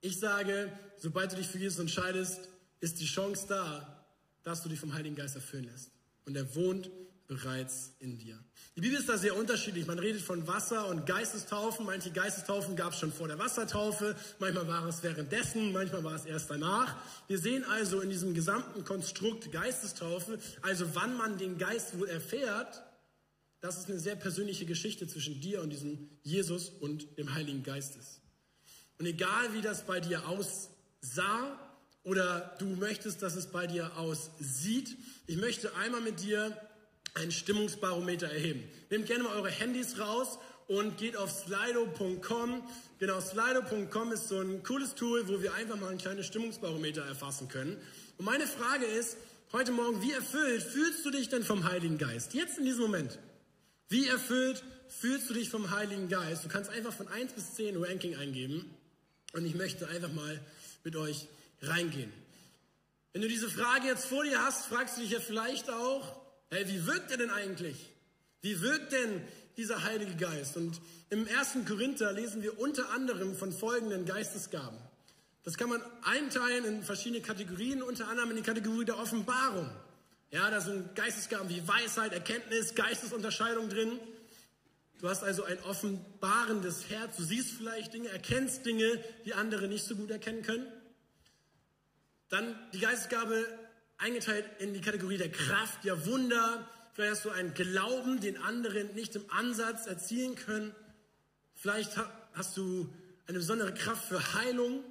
Ich 0.00 0.18
sage, 0.18 0.70
sobald 0.98 1.32
du 1.32 1.36
dich 1.36 1.46
für 1.46 1.58
Jesus 1.58 1.78
entscheidest, 1.78 2.48
ist 2.80 3.00
die 3.00 3.06
Chance 3.06 3.46
da, 3.48 3.95
dass 4.46 4.62
du 4.62 4.68
dich 4.68 4.78
vom 4.78 4.94
Heiligen 4.94 5.16
Geist 5.16 5.34
erfüllen 5.34 5.64
lässt. 5.64 5.90
Und 6.24 6.36
er 6.36 6.54
wohnt 6.54 6.88
bereits 7.26 7.94
in 7.98 8.16
dir. 8.16 8.38
Die 8.76 8.80
Bibel 8.80 8.96
ist 8.96 9.08
da 9.08 9.18
sehr 9.18 9.36
unterschiedlich. 9.36 9.88
Man 9.88 9.98
redet 9.98 10.22
von 10.22 10.46
Wasser- 10.46 10.86
und 10.86 11.04
Geistestaufen. 11.04 11.84
Manche 11.84 12.12
Geistestaufen 12.12 12.76
gab 12.76 12.92
es 12.92 13.00
schon 13.00 13.12
vor 13.12 13.26
der 13.26 13.40
Wassertaufe, 13.40 14.14
manchmal 14.38 14.68
war 14.68 14.86
es 14.86 15.02
währenddessen, 15.02 15.72
manchmal 15.72 16.04
war 16.04 16.14
es 16.14 16.26
erst 16.26 16.48
danach. 16.48 16.94
Wir 17.26 17.38
sehen 17.38 17.64
also 17.64 18.00
in 18.00 18.08
diesem 18.08 18.34
gesamten 18.34 18.84
Konstrukt 18.84 19.50
Geistestaufe, 19.50 20.38
also 20.62 20.94
wann 20.94 21.16
man 21.16 21.38
den 21.38 21.58
Geist 21.58 21.98
wohl 21.98 22.08
erfährt, 22.08 22.84
das 23.58 23.78
ist 23.78 23.88
eine 23.88 23.98
sehr 23.98 24.14
persönliche 24.14 24.64
Geschichte 24.64 25.08
zwischen 25.08 25.40
dir 25.40 25.60
und 25.60 25.70
diesem 25.70 26.08
Jesus 26.22 26.68
und 26.68 27.18
dem 27.18 27.34
Heiligen 27.34 27.64
Geist 27.64 27.96
ist. 27.96 28.20
Und 29.00 29.06
egal 29.06 29.54
wie 29.54 29.60
das 29.60 29.84
bei 29.86 29.98
dir 29.98 30.28
aussah 30.28 31.65
oder 32.06 32.54
du 32.60 32.66
möchtest, 32.66 33.20
dass 33.20 33.34
es 33.34 33.48
bei 33.48 33.66
dir 33.66 33.96
aussieht, 33.96 34.96
ich 35.26 35.36
möchte 35.36 35.74
einmal 35.74 36.00
mit 36.00 36.22
dir 36.22 36.56
ein 37.14 37.32
Stimmungsbarometer 37.32 38.28
erheben. 38.28 38.62
Nehmt 38.90 39.06
gerne 39.06 39.24
mal 39.24 39.34
eure 39.34 39.50
Handys 39.50 39.98
raus 39.98 40.38
und 40.68 40.98
geht 40.98 41.16
auf 41.16 41.32
slido.com. 41.32 42.62
Genau, 43.00 43.20
slido.com 43.20 44.12
ist 44.12 44.28
so 44.28 44.40
ein 44.40 44.62
cooles 44.62 44.94
Tool, 44.94 45.26
wo 45.26 45.42
wir 45.42 45.54
einfach 45.54 45.80
mal 45.80 45.90
ein 45.90 45.98
kleines 45.98 46.26
Stimmungsbarometer 46.26 47.02
erfassen 47.02 47.48
können. 47.48 47.76
Und 48.18 48.24
meine 48.24 48.46
Frage 48.46 48.84
ist, 48.84 49.16
heute 49.52 49.72
Morgen, 49.72 50.00
wie 50.00 50.12
erfüllt 50.12 50.62
fühlst 50.62 51.04
du 51.04 51.10
dich 51.10 51.28
denn 51.28 51.42
vom 51.42 51.68
Heiligen 51.68 51.98
Geist? 51.98 52.34
Jetzt 52.34 52.58
in 52.58 52.66
diesem 52.66 52.82
Moment. 52.82 53.18
Wie 53.88 54.06
erfüllt 54.06 54.62
fühlst 54.88 55.28
du 55.28 55.34
dich 55.34 55.50
vom 55.50 55.72
Heiligen 55.72 56.08
Geist? 56.08 56.44
Du 56.44 56.48
kannst 56.48 56.70
einfach 56.70 56.92
von 56.92 57.08
1 57.08 57.32
bis 57.32 57.54
10 57.54 57.76
Ranking 57.82 58.14
eingeben. 58.14 58.70
Und 59.32 59.44
ich 59.44 59.56
möchte 59.56 59.88
einfach 59.88 60.12
mal 60.12 60.40
mit 60.84 60.94
euch 60.94 61.26
reingehen. 61.62 62.12
Wenn 63.12 63.22
du 63.22 63.28
diese 63.28 63.48
Frage 63.48 63.86
jetzt 63.86 64.06
vor 64.06 64.24
dir 64.24 64.42
hast, 64.42 64.66
fragst 64.66 64.96
du 64.96 65.00
dich 65.00 65.10
ja 65.10 65.20
vielleicht 65.20 65.70
auch, 65.70 66.26
Hey, 66.48 66.68
wie 66.68 66.86
wirkt 66.86 67.10
er 67.10 67.16
denn 67.16 67.30
eigentlich? 67.30 67.76
Wie 68.40 68.60
wirkt 68.60 68.92
denn 68.92 69.20
dieser 69.56 69.82
Heilige 69.82 70.14
Geist? 70.14 70.56
Und 70.56 70.80
im 71.10 71.26
ersten 71.26 71.64
Korinther 71.64 72.12
lesen 72.12 72.40
wir 72.42 72.60
unter 72.60 72.90
anderem 72.90 73.34
von 73.34 73.52
folgenden 73.52 74.04
Geistesgaben. 74.04 74.78
Das 75.42 75.56
kann 75.56 75.68
man 75.68 75.82
einteilen 76.02 76.64
in 76.64 76.82
verschiedene 76.84 77.20
Kategorien, 77.20 77.82
unter 77.82 78.08
anderem 78.08 78.30
in 78.30 78.36
die 78.36 78.42
Kategorie 78.42 78.84
der 78.84 78.98
Offenbarung. 78.98 79.68
Ja, 80.30 80.48
da 80.50 80.60
sind 80.60 80.94
Geistesgaben 80.94 81.48
wie 81.48 81.66
Weisheit, 81.66 82.12
Erkenntnis, 82.12 82.76
Geistesunterscheidung 82.76 83.68
drin. 83.68 83.98
Du 85.00 85.08
hast 85.08 85.24
also 85.24 85.44
ein 85.44 85.60
offenbarendes 85.64 86.88
Herz. 86.90 87.16
Du 87.16 87.24
siehst 87.24 87.50
vielleicht 87.50 87.92
Dinge, 87.92 88.08
erkennst 88.08 88.64
Dinge, 88.64 89.02
die 89.24 89.34
andere 89.34 89.66
nicht 89.66 89.84
so 89.84 89.96
gut 89.96 90.10
erkennen 90.10 90.42
können. 90.42 90.66
Dann 92.28 92.58
die 92.72 92.80
Geistesgabe 92.80 93.46
eingeteilt 93.98 94.44
in 94.58 94.74
die 94.74 94.80
Kategorie 94.80 95.18
der 95.18 95.30
Kraft, 95.30 95.84
ja 95.84 96.06
Wunder. 96.06 96.68
Vielleicht 96.92 97.16
hast 97.16 97.24
du 97.24 97.30
einen 97.30 97.54
Glauben, 97.54 98.20
den 98.20 98.38
anderen 98.38 98.94
nicht 98.94 99.14
im 99.16 99.24
Ansatz 99.30 99.86
erzielen 99.86 100.34
können. 100.34 100.74
Vielleicht 101.54 101.92
hast 102.34 102.56
du 102.56 102.92
eine 103.26 103.38
besondere 103.38 103.74
Kraft 103.74 104.04
für 104.04 104.34
Heilung 104.34 104.84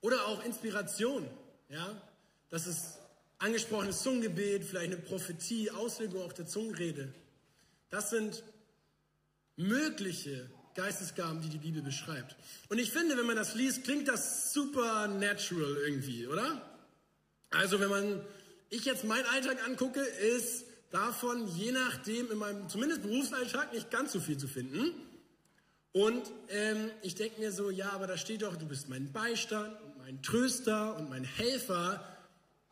oder 0.00 0.26
auch 0.26 0.44
Inspiration. 0.44 1.28
Ja, 1.68 2.00
das 2.48 2.66
ist 2.66 2.98
angesprochenes 3.38 4.02
Zungengebet, 4.02 4.64
vielleicht 4.64 4.92
eine 4.92 5.02
Prophetie, 5.02 5.70
Auslegung 5.70 6.22
auch 6.22 6.32
der 6.32 6.46
Zungenrede. 6.46 7.12
Das 7.90 8.10
sind 8.10 8.42
mögliche 9.56 10.50
Geistesgaben, 10.76 11.40
die 11.40 11.48
die 11.48 11.58
Bibel 11.58 11.82
beschreibt. 11.82 12.36
Und 12.68 12.78
ich 12.78 12.92
finde, 12.92 13.16
wenn 13.16 13.26
man 13.26 13.36
das 13.36 13.54
liest, 13.54 13.84
klingt 13.84 14.06
das 14.08 14.52
supernatural 14.52 15.76
irgendwie, 15.84 16.26
oder? 16.26 16.62
Also 17.50 17.80
wenn 17.80 17.88
man, 17.88 18.20
ich 18.70 18.84
jetzt 18.84 19.04
meinen 19.04 19.26
Alltag 19.26 19.66
angucke, 19.66 20.00
ist 20.00 20.64
davon 20.90 21.48
je 21.48 21.72
nachdem 21.72 22.30
in 22.30 22.38
meinem, 22.38 22.68
zumindest 22.68 23.02
Berufsalltag, 23.02 23.72
nicht 23.72 23.90
ganz 23.90 24.12
so 24.12 24.20
viel 24.20 24.38
zu 24.38 24.48
finden. 24.48 24.92
Und 25.92 26.30
ähm, 26.50 26.90
ich 27.02 27.14
denke 27.14 27.40
mir 27.40 27.52
so, 27.52 27.70
ja, 27.70 27.90
aber 27.92 28.06
da 28.06 28.18
steht 28.18 28.42
doch, 28.42 28.56
du 28.56 28.66
bist 28.66 28.88
mein 28.88 29.12
Beistand 29.12 29.74
und 29.82 29.98
mein 29.98 30.22
Tröster 30.22 30.96
und 30.96 31.08
mein 31.08 31.24
Helfer. 31.24 32.06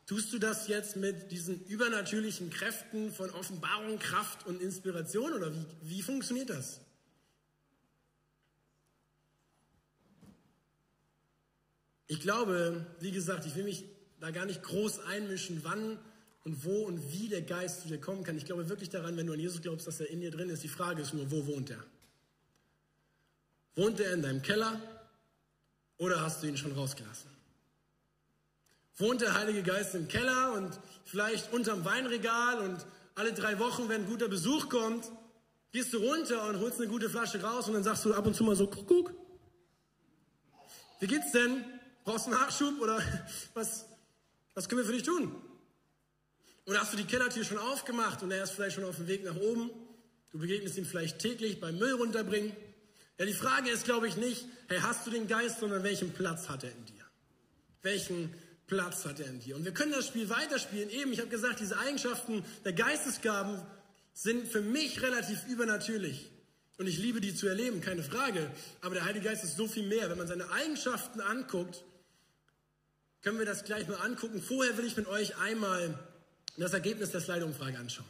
Tust 0.06 0.30
du 0.34 0.38
das 0.38 0.68
jetzt 0.68 0.96
mit 0.96 1.32
diesen 1.32 1.64
übernatürlichen 1.64 2.50
Kräften 2.50 3.10
von 3.10 3.30
Offenbarung, 3.30 3.98
Kraft 3.98 4.46
und 4.46 4.60
Inspiration 4.60 5.32
oder 5.32 5.50
wie, 5.54 5.66
wie 5.80 6.02
funktioniert 6.02 6.50
das? 6.50 6.80
Ich 12.14 12.20
glaube, 12.20 12.86
wie 13.00 13.10
gesagt, 13.10 13.44
ich 13.44 13.56
will 13.56 13.64
mich 13.64 13.86
da 14.20 14.30
gar 14.30 14.46
nicht 14.46 14.62
groß 14.62 15.00
einmischen, 15.00 15.64
wann 15.64 15.98
und 16.44 16.64
wo 16.64 16.84
und 16.84 17.12
wie 17.12 17.28
der 17.28 17.42
Geist 17.42 17.82
zu 17.82 17.88
dir 17.88 18.00
kommen 18.00 18.22
kann. 18.22 18.36
Ich 18.36 18.44
glaube 18.44 18.68
wirklich 18.68 18.88
daran, 18.88 19.16
wenn 19.16 19.26
du 19.26 19.32
an 19.32 19.40
Jesus 19.40 19.60
glaubst, 19.60 19.88
dass 19.88 19.98
er 19.98 20.08
in 20.10 20.20
dir 20.20 20.30
drin 20.30 20.48
ist. 20.48 20.62
Die 20.62 20.68
Frage 20.68 21.02
ist 21.02 21.12
nur, 21.12 21.28
wo 21.32 21.44
wohnt 21.48 21.70
er? 21.70 21.82
Wohnt 23.74 23.98
er 23.98 24.12
in 24.12 24.22
deinem 24.22 24.42
Keller 24.42 24.80
oder 25.98 26.20
hast 26.20 26.40
du 26.40 26.46
ihn 26.46 26.56
schon 26.56 26.70
rausgelassen? 26.70 27.28
Wohnt 28.98 29.20
der 29.20 29.34
Heilige 29.34 29.64
Geist 29.64 29.96
im 29.96 30.06
Keller 30.06 30.52
und 30.52 30.70
vielleicht 31.04 31.52
unterm 31.52 31.84
Weinregal 31.84 32.60
und 32.60 32.86
alle 33.16 33.32
drei 33.32 33.58
Wochen, 33.58 33.88
wenn 33.88 34.06
guter 34.06 34.28
Besuch 34.28 34.68
kommt, 34.68 35.10
gehst 35.72 35.92
du 35.92 35.98
runter 35.98 36.46
und 36.46 36.60
holst 36.60 36.78
eine 36.78 36.88
gute 36.88 37.10
Flasche 37.10 37.42
raus 37.42 37.66
und 37.66 37.74
dann 37.74 37.82
sagst 37.82 38.04
du 38.04 38.14
ab 38.14 38.24
und 38.24 38.36
zu 38.36 38.44
mal 38.44 38.54
so, 38.54 38.68
guck, 38.68 38.86
guck. 38.86 39.12
Wie 41.00 41.08
geht's 41.08 41.32
denn? 41.32 41.73
Brauchst 42.04 42.26
du 42.26 42.30
einen 42.30 42.40
Nachschub 42.40 42.80
oder 42.80 43.02
was, 43.54 43.86
was 44.54 44.68
können 44.68 44.82
wir 44.82 44.86
für 44.86 44.92
dich 44.92 45.02
tun? 45.02 45.34
Oder 46.66 46.80
hast 46.80 46.92
du 46.92 46.96
die 46.96 47.04
Kellertür 47.04 47.44
schon 47.44 47.58
aufgemacht 47.58 48.22
und 48.22 48.30
er 48.30 48.44
ist 48.44 48.52
vielleicht 48.52 48.76
schon 48.76 48.84
auf 48.84 48.96
dem 48.96 49.06
Weg 49.06 49.24
nach 49.24 49.36
oben? 49.36 49.70
Du 50.30 50.38
begegnest 50.38 50.76
ihm 50.76 50.86
vielleicht 50.86 51.18
täglich 51.18 51.60
beim 51.60 51.78
Müll 51.78 51.94
runterbringen. 51.94 52.52
Ja, 53.18 53.26
die 53.26 53.34
Frage 53.34 53.70
ist, 53.70 53.84
glaube 53.84 54.08
ich, 54.08 54.16
nicht, 54.16 54.46
hey, 54.68 54.80
hast 54.80 55.06
du 55.06 55.10
den 55.10 55.28
Geist, 55.28 55.60
sondern 55.60 55.82
welchen 55.82 56.12
Platz 56.12 56.48
hat 56.48 56.64
er 56.64 56.72
in 56.72 56.84
dir? 56.86 57.04
Welchen 57.82 58.34
Platz 58.66 59.04
hat 59.04 59.20
er 59.20 59.26
in 59.26 59.40
dir? 59.40 59.56
Und 59.56 59.64
wir 59.64 59.72
können 59.72 59.92
das 59.92 60.08
Spiel 60.08 60.28
weiterspielen. 60.28 60.90
Eben, 60.90 61.12
ich 61.12 61.20
habe 61.20 61.28
gesagt, 61.28 61.60
diese 61.60 61.78
Eigenschaften 61.78 62.44
der 62.64 62.72
Geistesgaben 62.72 63.62
sind 64.12 64.48
für 64.48 64.62
mich 64.62 65.02
relativ 65.02 65.46
übernatürlich. 65.46 66.30
Und 66.76 66.88
ich 66.88 66.98
liebe 66.98 67.20
die 67.20 67.34
zu 67.34 67.46
erleben, 67.46 67.80
keine 67.80 68.02
Frage. 68.02 68.50
Aber 68.80 68.94
der 68.94 69.04
Heilige 69.04 69.26
Geist 69.26 69.44
ist 69.44 69.56
so 69.56 69.68
viel 69.68 69.86
mehr. 69.86 70.10
Wenn 70.10 70.18
man 70.18 70.26
seine 70.26 70.50
Eigenschaften 70.50 71.20
anguckt, 71.20 71.84
können 73.24 73.38
wir 73.38 73.46
das 73.46 73.64
gleich 73.64 73.88
mal 73.88 73.96
angucken. 73.96 74.42
Vorher 74.42 74.76
will 74.76 74.84
ich 74.84 74.96
mit 74.98 75.06
euch 75.06 75.38
einmal 75.38 75.98
das 76.58 76.74
Ergebnis 76.74 77.10
der 77.10 77.22
Slide-Umfrage 77.22 77.78
anschauen. 77.78 78.06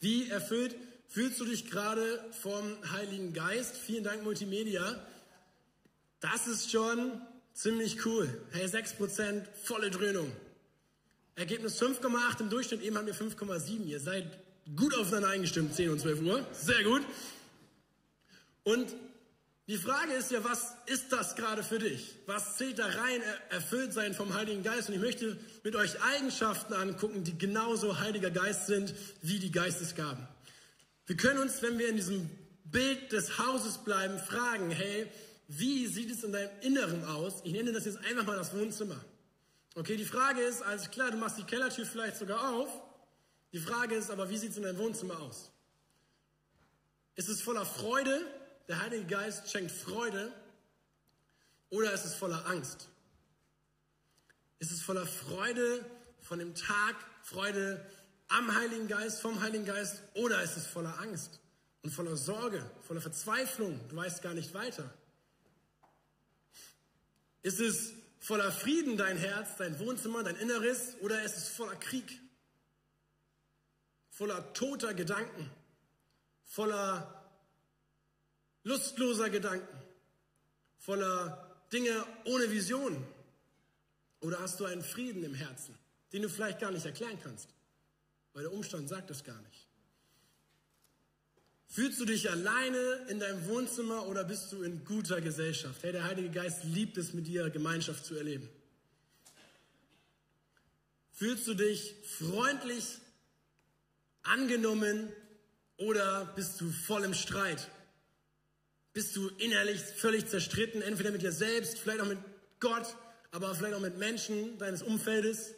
Wie 0.00 0.30
erfüllt 0.30 0.74
fühlst 1.08 1.38
du 1.38 1.44
dich 1.44 1.70
gerade 1.70 2.24
vom 2.42 2.64
Heiligen 2.90 3.34
Geist? 3.34 3.76
Vielen 3.76 4.02
Dank 4.02 4.24
Multimedia. 4.24 5.06
Das 6.20 6.46
ist 6.46 6.70
schon 6.70 7.20
ziemlich 7.52 8.04
cool. 8.06 8.28
Hey, 8.52 8.64
6% 8.64 9.44
volle 9.62 9.90
Dröhnung. 9.90 10.32
Ergebnis 11.34 11.80
5,8 11.80 12.40
im 12.40 12.48
Durchschnitt, 12.48 12.80
eben 12.80 12.96
haben 12.96 13.06
wir 13.06 13.14
5,7. 13.14 13.84
Ihr 13.84 14.00
seid 14.00 14.26
gut 14.74 14.94
aufeinander 14.94 15.28
eingestimmt, 15.28 15.74
10 15.74 15.90
und 15.90 16.00
12 16.00 16.22
Uhr. 16.22 16.46
Sehr 16.52 16.82
gut. 16.82 17.02
Und 18.64 18.96
die 19.68 19.78
Frage 19.78 20.12
ist 20.12 20.30
ja, 20.30 20.44
was 20.44 20.74
ist 20.86 21.12
das 21.12 21.34
gerade 21.34 21.64
für 21.64 21.80
dich? 21.80 22.14
Was 22.26 22.56
zählt 22.56 22.78
da 22.78 22.86
rein, 22.86 23.20
erfüllt 23.50 23.92
sein 23.92 24.14
vom 24.14 24.34
Heiligen 24.34 24.62
Geist? 24.62 24.88
Und 24.88 24.94
ich 24.94 25.00
möchte 25.00 25.36
mit 25.64 25.74
euch 25.74 26.00
Eigenschaften 26.02 26.72
angucken, 26.72 27.24
die 27.24 27.36
genauso 27.36 27.98
Heiliger 27.98 28.30
Geist 28.30 28.66
sind 28.66 28.94
wie 29.22 29.40
die 29.40 29.50
Geistesgaben. 29.50 30.28
Wir 31.06 31.16
können 31.16 31.40
uns, 31.40 31.62
wenn 31.62 31.78
wir 31.78 31.88
in 31.88 31.96
diesem 31.96 32.30
Bild 32.64 33.10
des 33.10 33.38
Hauses 33.38 33.78
bleiben, 33.78 34.18
fragen, 34.18 34.70
hey, 34.70 35.08
wie 35.48 35.86
sieht 35.86 36.12
es 36.12 36.22
in 36.22 36.32
deinem 36.32 36.50
Inneren 36.60 37.04
aus? 37.04 37.40
Ich 37.44 37.52
nenne 37.52 37.72
das 37.72 37.86
jetzt 37.86 37.98
einfach 37.98 38.24
mal 38.24 38.36
das 38.36 38.54
Wohnzimmer. 38.54 39.04
Okay, 39.74 39.96
die 39.96 40.04
Frage 40.04 40.40
ist, 40.42 40.62
also 40.62 40.88
klar, 40.90 41.10
du 41.10 41.16
machst 41.16 41.38
die 41.38 41.44
Kellertür 41.44 41.86
vielleicht 41.86 42.16
sogar 42.16 42.54
auf. 42.54 42.68
Die 43.52 43.58
Frage 43.58 43.94
ist 43.94 44.10
aber, 44.10 44.28
wie 44.30 44.36
sieht 44.36 44.52
es 44.52 44.56
in 44.56 44.62
deinem 44.62 44.78
Wohnzimmer 44.78 45.20
aus? 45.20 45.50
Ist 47.14 47.28
es 47.28 47.40
voller 47.40 47.66
Freude? 47.66 48.20
Der 48.68 48.80
Heilige 48.80 49.06
Geist 49.06 49.50
schenkt 49.50 49.70
Freude 49.70 50.32
oder 51.70 51.92
ist 51.92 52.04
es 52.04 52.14
voller 52.14 52.46
Angst? 52.46 52.88
Ist 54.58 54.72
es 54.72 54.82
voller 54.82 55.06
Freude 55.06 55.84
von 56.20 56.38
dem 56.38 56.54
Tag, 56.54 56.96
Freude 57.22 57.84
am 58.28 58.54
Heiligen 58.54 58.88
Geist, 58.88 59.20
vom 59.20 59.40
Heiligen 59.40 59.64
Geist 59.64 60.02
oder 60.14 60.42
ist 60.42 60.56
es 60.56 60.66
voller 60.66 60.98
Angst 61.00 61.38
und 61.82 61.90
voller 61.90 62.16
Sorge, 62.16 62.68
voller 62.86 63.00
Verzweiflung? 63.00 63.80
Du 63.88 63.96
weißt 63.96 64.22
gar 64.22 64.34
nicht 64.34 64.54
weiter. 64.54 64.92
Ist 67.42 67.60
es 67.60 67.92
voller 68.18 68.50
Frieden 68.50 68.96
dein 68.96 69.16
Herz, 69.16 69.56
dein 69.58 69.78
Wohnzimmer, 69.78 70.24
dein 70.24 70.36
Inneres 70.36 70.96
oder 71.00 71.22
ist 71.22 71.36
es 71.36 71.48
voller 71.48 71.76
Krieg? 71.76 72.20
Voller 74.10 74.52
toter 74.54 74.94
Gedanken, 74.94 75.50
voller 76.42 77.15
lustloser 78.66 79.30
Gedanken, 79.30 79.76
voller 80.78 81.56
Dinge 81.72 82.04
ohne 82.24 82.50
Vision? 82.50 83.04
Oder 84.20 84.40
hast 84.40 84.60
du 84.60 84.64
einen 84.64 84.82
Frieden 84.82 85.24
im 85.24 85.34
Herzen, 85.34 85.74
den 86.12 86.22
du 86.22 86.28
vielleicht 86.28 86.60
gar 86.60 86.70
nicht 86.70 86.86
erklären 86.86 87.18
kannst? 87.22 87.48
weil 88.36 88.42
der 88.42 88.52
Umstand 88.52 88.86
sagt 88.86 89.08
das 89.08 89.24
gar 89.24 89.40
nicht. 89.40 89.66
Fühlst 91.68 91.98
du 91.98 92.04
dich 92.04 92.30
alleine 92.30 93.06
in 93.08 93.18
deinem 93.18 93.46
Wohnzimmer 93.46 94.06
oder 94.08 94.24
bist 94.24 94.52
du 94.52 94.62
in 94.62 94.84
guter 94.84 95.22
Gesellschaft? 95.22 95.82
Hey, 95.82 95.92
der 95.92 96.04
Heilige 96.04 96.28
Geist 96.28 96.62
liebt 96.64 96.98
es, 96.98 97.14
mit 97.14 97.26
dir 97.26 97.48
Gemeinschaft 97.48 98.04
zu 98.04 98.14
erleben. 98.14 98.46
Fühlst 101.12 101.46
du 101.46 101.54
dich 101.54 101.94
freundlich 102.18 102.98
angenommen 104.22 105.10
oder 105.78 106.26
bist 106.36 106.60
du 106.60 106.70
voll 106.70 107.04
im 107.04 107.14
Streit? 107.14 107.70
Bist 108.96 109.14
du 109.14 109.28
innerlich 109.36 109.78
völlig 109.82 110.26
zerstritten, 110.26 110.80
entweder 110.80 111.10
mit 111.10 111.20
dir 111.20 111.30
selbst, 111.30 111.76
vielleicht 111.76 112.00
auch 112.00 112.06
mit 112.06 112.18
Gott, 112.60 112.96
aber 113.30 113.54
vielleicht 113.54 113.74
auch 113.74 113.80
mit 113.80 113.98
Menschen 113.98 114.56
deines 114.56 114.82
Umfeldes? 114.82 115.52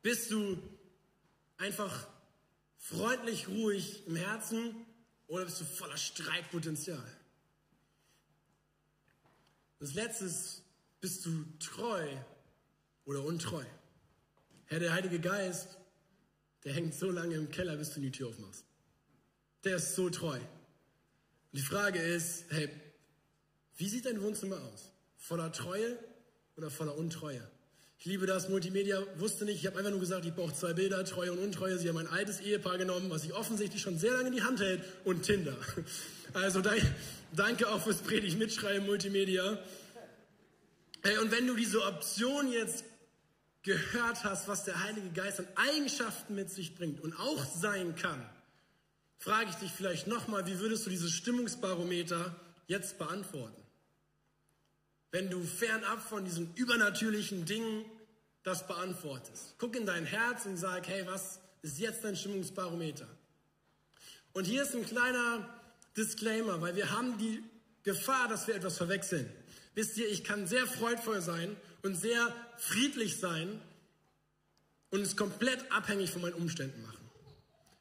Bist 0.00 0.30
du 0.30 0.56
einfach 1.58 2.08
freundlich, 2.78 3.48
ruhig 3.48 4.06
im 4.06 4.16
Herzen 4.16 4.74
oder 5.26 5.44
bist 5.44 5.60
du 5.60 5.66
voller 5.66 5.98
Streitpotenzial? 5.98 7.06
Das 9.78 9.92
letzte 9.92 10.24
ist, 10.24 10.62
bist 11.02 11.26
du 11.26 11.44
treu 11.58 12.16
oder 13.04 13.22
untreu? 13.24 13.64
Herr, 14.68 14.80
der 14.80 14.94
Heilige 14.94 15.20
Geist, 15.20 15.76
der 16.64 16.72
hängt 16.72 16.94
so 16.94 17.10
lange 17.10 17.34
im 17.34 17.50
Keller, 17.50 17.76
bis 17.76 17.92
du 17.92 18.00
die 18.00 18.10
Tür 18.10 18.30
aufmachst. 18.30 18.64
Der 19.64 19.76
ist 19.76 19.94
so 19.94 20.08
treu. 20.08 20.40
Und 21.52 21.58
die 21.58 21.64
Frage 21.64 21.98
ist, 21.98 22.44
hey, 22.48 22.70
wie 23.76 23.88
sieht 23.88 24.06
dein 24.06 24.22
Wohnzimmer 24.22 24.56
aus? 24.72 24.90
Voller 25.16 25.52
Treue 25.52 25.98
oder 26.56 26.70
voller 26.70 26.96
Untreue? 26.96 27.42
Ich 27.98 28.06
liebe 28.06 28.26
das. 28.26 28.48
Multimedia 28.48 29.00
wusste 29.18 29.44
nicht. 29.44 29.60
Ich 29.60 29.66
habe 29.66 29.78
einfach 29.78 29.90
nur 29.90 30.00
gesagt, 30.00 30.24
ich 30.24 30.34
brauche 30.34 30.54
zwei 30.54 30.72
Bilder, 30.72 31.04
Treue 31.04 31.30
und 31.30 31.38
Untreue. 31.38 31.78
Sie 31.78 31.88
haben 31.88 31.98
ein 31.98 32.08
altes 32.08 32.40
Ehepaar 32.40 32.78
genommen, 32.78 33.10
was 33.10 33.22
sich 33.22 33.32
offensichtlich 33.32 33.80
schon 33.80 33.98
sehr 33.98 34.12
lange 34.12 34.28
in 34.28 34.34
die 34.34 34.42
Hand 34.42 34.60
hält 34.60 34.82
und 35.04 35.22
Tinder. 35.22 35.56
Also 36.34 36.62
danke 37.36 37.68
auch 37.68 37.82
fürs 37.82 37.98
Predigt 37.98 38.38
mitschreiben, 38.38 38.86
Multimedia. 38.86 39.58
Hey, 41.02 41.18
und 41.18 41.30
wenn 41.30 41.46
du 41.46 41.54
diese 41.54 41.84
Option 41.84 42.50
jetzt 42.50 42.84
gehört 43.62 44.24
hast, 44.24 44.48
was 44.48 44.64
der 44.64 44.82
Heilige 44.82 45.10
Geist 45.10 45.40
an 45.40 45.48
Eigenschaften 45.56 46.34
mit 46.34 46.48
sich 46.48 46.74
bringt 46.74 47.02
und 47.02 47.12
auch 47.20 47.44
sein 47.44 47.96
kann, 47.96 48.24
frage 49.22 49.50
ich 49.50 49.56
dich 49.56 49.70
vielleicht 49.70 50.08
nochmal, 50.08 50.46
wie 50.46 50.58
würdest 50.58 50.84
du 50.84 50.90
dieses 50.90 51.12
Stimmungsbarometer 51.12 52.34
jetzt 52.66 52.98
beantworten? 52.98 53.62
Wenn 55.12 55.30
du 55.30 55.44
fernab 55.44 56.02
von 56.02 56.24
diesen 56.24 56.52
übernatürlichen 56.54 57.44
Dingen 57.44 57.84
das 58.42 58.66
beantwortest. 58.66 59.54
Guck 59.58 59.76
in 59.76 59.86
dein 59.86 60.04
Herz 60.04 60.46
und 60.46 60.56
sag, 60.56 60.88
hey, 60.88 61.06
was 61.06 61.38
ist 61.62 61.78
jetzt 61.78 62.02
dein 62.02 62.16
Stimmungsbarometer? 62.16 63.06
Und 64.32 64.46
hier 64.46 64.62
ist 64.62 64.74
ein 64.74 64.84
kleiner 64.84 65.48
Disclaimer, 65.96 66.60
weil 66.60 66.74
wir 66.74 66.90
haben 66.90 67.18
die 67.18 67.44
Gefahr, 67.84 68.26
dass 68.26 68.48
wir 68.48 68.56
etwas 68.56 68.76
verwechseln. 68.76 69.30
Wisst 69.74 69.96
ihr, 69.96 70.08
ich 70.08 70.24
kann 70.24 70.48
sehr 70.48 70.66
freudvoll 70.66 71.20
sein 71.20 71.56
und 71.82 71.94
sehr 71.94 72.34
friedlich 72.56 73.20
sein 73.20 73.60
und 74.90 75.00
es 75.02 75.16
komplett 75.16 75.70
abhängig 75.70 76.10
von 76.10 76.22
meinen 76.22 76.34
Umständen 76.34 76.82
machen. 76.82 77.01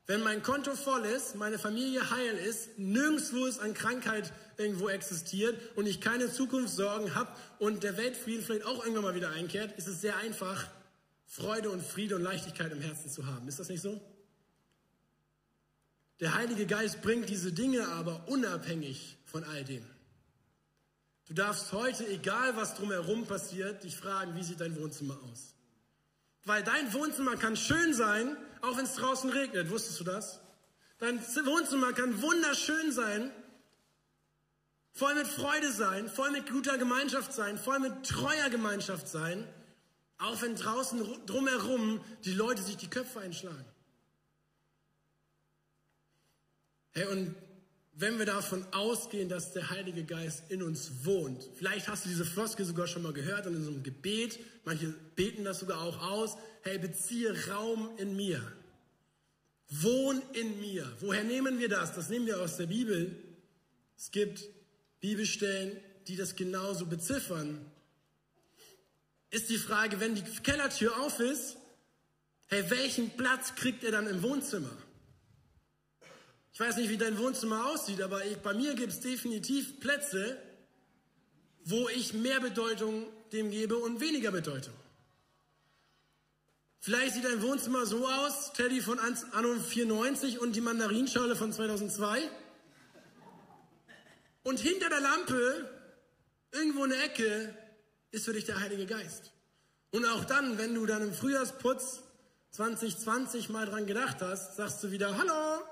Wenn 0.07 0.23
mein 0.23 0.43
Konto 0.43 0.75
voll 0.75 1.05
ist, 1.05 1.35
meine 1.35 1.59
Familie 1.59 2.09
heil 2.09 2.35
ist, 2.35 2.77
nirgendwo 2.77 3.45
es 3.45 3.59
an 3.59 3.73
Krankheit 3.73 4.33
irgendwo 4.57 4.89
existiert 4.89 5.57
und 5.75 5.85
ich 5.85 6.01
keine 6.01 6.31
Zukunftssorgen 6.31 7.15
habe 7.15 7.31
und 7.59 7.83
der 7.83 7.97
Weltfrieden 7.97 8.43
vielleicht 8.43 8.65
auch 8.65 8.83
irgendwann 8.83 9.03
mal 9.03 9.15
wieder 9.15 9.29
einkehrt, 9.29 9.77
ist 9.77 9.87
es 9.87 10.01
sehr 10.01 10.17
einfach, 10.17 10.67
Freude 11.25 11.69
und 11.69 11.81
Friede 11.81 12.15
und 12.15 12.23
Leichtigkeit 12.23 12.71
im 12.73 12.81
Herzen 12.81 13.09
zu 13.09 13.25
haben. 13.25 13.47
Ist 13.47 13.59
das 13.59 13.69
nicht 13.69 13.81
so? 13.81 14.01
Der 16.19 16.35
Heilige 16.35 16.65
Geist 16.65 17.01
bringt 17.01 17.29
diese 17.29 17.53
Dinge 17.53 17.87
aber 17.87 18.27
unabhängig 18.27 19.17
von 19.25 19.43
all 19.43 19.63
dem. 19.63 19.85
Du 21.27 21.33
darfst 21.33 21.71
heute, 21.71 22.05
egal 22.07 22.57
was 22.57 22.75
drumherum 22.75 23.25
passiert, 23.25 23.85
dich 23.85 23.95
fragen, 23.95 24.35
wie 24.35 24.43
sieht 24.43 24.59
dein 24.59 24.77
Wohnzimmer 24.77 25.17
aus? 25.31 25.55
Weil 26.45 26.63
dein 26.63 26.91
Wohnzimmer 26.93 27.35
kann 27.37 27.55
schön 27.55 27.93
sein, 27.93 28.35
auch 28.61 28.77
wenn 28.77 28.85
es 28.85 28.95
draußen 28.95 29.29
regnet. 29.29 29.69
Wusstest 29.69 29.99
du 29.99 30.03
das? 30.03 30.39
Dein 30.99 31.19
Wohnzimmer 31.19 31.93
kann 31.93 32.21
wunderschön 32.21 32.91
sein, 32.91 33.31
voll 34.93 35.15
mit 35.15 35.27
Freude 35.27 35.71
sein, 35.71 36.07
voll 36.07 36.31
mit 36.31 36.49
guter 36.49 36.77
Gemeinschaft 36.77 37.33
sein, 37.33 37.57
voll 37.57 37.79
mit 37.79 38.05
treuer 38.07 38.49
Gemeinschaft 38.49 39.07
sein, 39.07 39.47
auch 40.19 40.41
wenn 40.43 40.55
draußen 40.55 41.25
drumherum 41.25 42.03
die 42.23 42.33
Leute 42.33 42.61
sich 42.61 42.77
die 42.77 42.89
Köpfe 42.89 43.19
einschlagen. 43.19 43.65
Hey, 46.93 47.05
und 47.07 47.35
wenn 47.93 48.17
wir 48.17 48.25
davon 48.25 48.65
ausgehen, 48.71 49.27
dass 49.27 49.53
der 49.53 49.69
Heilige 49.69 50.03
Geist 50.03 50.43
in 50.49 50.63
uns 50.63 50.91
wohnt, 51.03 51.47
vielleicht 51.55 51.87
hast 51.87 52.05
du 52.05 52.09
diese 52.09 52.25
Floskel 52.25 52.65
sogar 52.65 52.87
schon 52.87 53.03
mal 53.03 53.13
gehört 53.13 53.45
in 53.45 53.55
unserem 53.55 53.83
Gebet, 53.83 54.39
manche 54.63 54.93
beten 55.15 55.43
das 55.43 55.59
sogar 55.59 55.81
auch 55.81 56.01
aus, 56.01 56.37
hey, 56.63 56.77
beziehe 56.77 57.49
Raum 57.49 57.89
in 57.97 58.15
mir. 58.15 58.41
Wohn 59.69 60.21
in 60.33 60.59
mir. 60.59 60.91
Woher 60.99 61.23
nehmen 61.23 61.59
wir 61.59 61.69
das? 61.69 61.93
Das 61.93 62.09
nehmen 62.09 62.25
wir 62.25 62.41
aus 62.41 62.57
der 62.57 62.67
Bibel. 62.67 63.15
Es 63.97 64.11
gibt 64.11 64.49
Bibelstellen, 64.99 65.77
die 66.07 66.15
das 66.15 66.35
genauso 66.35 66.85
beziffern. 66.85 67.65
Ist 69.29 69.49
die 69.49 69.57
Frage, 69.57 69.99
wenn 69.99 70.15
die 70.15 70.23
Kellertür 70.43 70.99
auf 71.01 71.19
ist, 71.19 71.55
hey, 72.47 72.69
welchen 72.69 73.11
Platz 73.11 73.55
kriegt 73.55 73.83
er 73.83 73.91
dann 73.91 74.07
im 74.07 74.21
Wohnzimmer? 74.23 74.75
Ich 76.61 76.67
weiß 76.67 76.75
nicht, 76.75 76.91
wie 76.91 76.97
dein 76.97 77.17
Wohnzimmer 77.17 77.65
aussieht, 77.65 78.03
aber 78.03 78.23
ich, 78.23 78.37
bei 78.37 78.53
mir 78.53 78.75
gibt 78.75 78.93
es 78.93 78.99
definitiv 78.99 79.79
Plätze, 79.79 80.37
wo 81.63 81.89
ich 81.89 82.13
mehr 82.13 82.39
Bedeutung 82.39 83.07
dem 83.31 83.49
gebe 83.49 83.77
und 83.77 83.99
weniger 83.99 84.29
Bedeutung. 84.29 84.75
Vielleicht 86.79 87.15
sieht 87.15 87.25
dein 87.25 87.41
Wohnzimmer 87.41 87.87
so 87.87 88.07
aus, 88.07 88.53
Teddy 88.53 88.79
von 88.79 88.99
Anno 88.99 89.59
94 89.59 90.37
und 90.37 90.55
die 90.55 90.61
Mandarinschale 90.61 91.35
von 91.35 91.51
2002. 91.51 92.29
Und 94.43 94.59
hinter 94.59 94.89
der 94.89 95.01
Lampe, 95.01 95.67
irgendwo 96.51 96.83
in 96.83 96.91
der 96.91 97.03
Ecke, 97.05 97.57
ist 98.11 98.25
für 98.25 98.33
dich 98.33 98.45
der 98.45 98.59
Heilige 98.59 98.85
Geist. 98.85 99.31
Und 99.89 100.05
auch 100.05 100.25
dann, 100.25 100.59
wenn 100.59 100.75
du 100.75 100.85
dann 100.85 101.01
im 101.01 101.13
Frühjahrsputz 101.15 102.03
2020 102.51 103.49
mal 103.49 103.65
dran 103.65 103.87
gedacht 103.87 104.17
hast, 104.21 104.57
sagst 104.57 104.83
du 104.83 104.91
wieder 104.91 105.17
Hallo, 105.17 105.63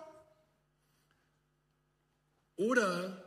oder 2.60 3.24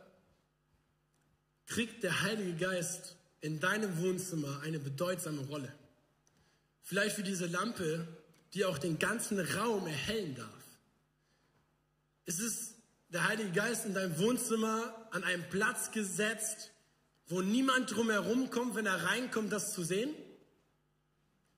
kriegt 1.67 2.03
der 2.03 2.21
Heilige 2.21 2.53
Geist 2.53 3.17
in 3.41 3.61
deinem 3.61 3.99
Wohnzimmer 3.99 4.61
eine 4.61 4.79
bedeutsame 4.79 5.41
Rolle? 5.47 5.73
Vielleicht 6.83 7.17
wie 7.17 7.23
diese 7.23 7.47
Lampe, 7.47 8.07
die 8.53 8.67
auch 8.67 8.77
den 8.77 8.99
ganzen 8.99 9.41
Raum 9.41 9.87
erhellen 9.87 10.35
darf. 10.35 10.63
Ist 12.27 12.41
es 12.41 12.75
der 13.09 13.27
Heilige 13.27 13.53
Geist 13.53 13.87
in 13.87 13.95
deinem 13.95 14.19
Wohnzimmer 14.19 14.95
an 15.13 15.25
einem 15.25 15.49
Platz 15.49 15.93
gesetzt, 15.93 16.71
wo 17.27 17.41
niemand 17.41 17.91
drumherum 17.91 18.51
kommt, 18.51 18.75
wenn 18.75 18.85
er 18.85 19.03
reinkommt, 19.05 19.51
das 19.51 19.73
zu 19.73 19.83
sehen? 19.83 20.15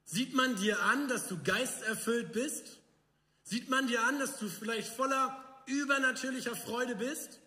Sieht 0.05 0.33
man 0.33 0.55
dir 0.57 0.81
an, 0.81 1.09
dass 1.09 1.27
du 1.27 1.43
geisterfüllt 1.43 2.33
bist? 2.33 2.79
Sieht 3.43 3.69
man 3.69 3.89
dir 3.89 4.01
an, 4.05 4.21
dass 4.21 4.39
du 4.39 4.49
vielleicht 4.49 4.87
voller 4.87 5.65
übernatürlicher 5.67 6.55
Freude 6.55 6.95
bist? 6.95 7.41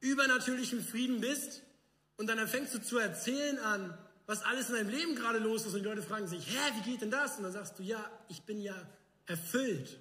Übernatürlichen 0.00 0.82
Frieden 0.82 1.20
bist 1.20 1.62
und 2.16 2.26
dann 2.26 2.46
fängst 2.48 2.74
du 2.74 2.82
zu 2.82 2.98
erzählen 2.98 3.58
an, 3.58 3.96
was 4.26 4.42
alles 4.42 4.68
in 4.68 4.76
deinem 4.76 4.90
Leben 4.90 5.14
gerade 5.16 5.38
los 5.38 5.66
ist 5.66 5.74
und 5.74 5.80
die 5.80 5.88
Leute 5.88 6.02
fragen 6.02 6.28
sich, 6.28 6.46
hä, 6.46 6.72
wie 6.76 6.90
geht 6.90 7.02
denn 7.02 7.10
das? 7.10 7.36
Und 7.36 7.44
dann 7.44 7.52
sagst 7.52 7.78
du, 7.78 7.82
ja, 7.82 8.10
ich 8.28 8.42
bin 8.42 8.60
ja 8.60 8.76
erfüllt, 9.26 9.98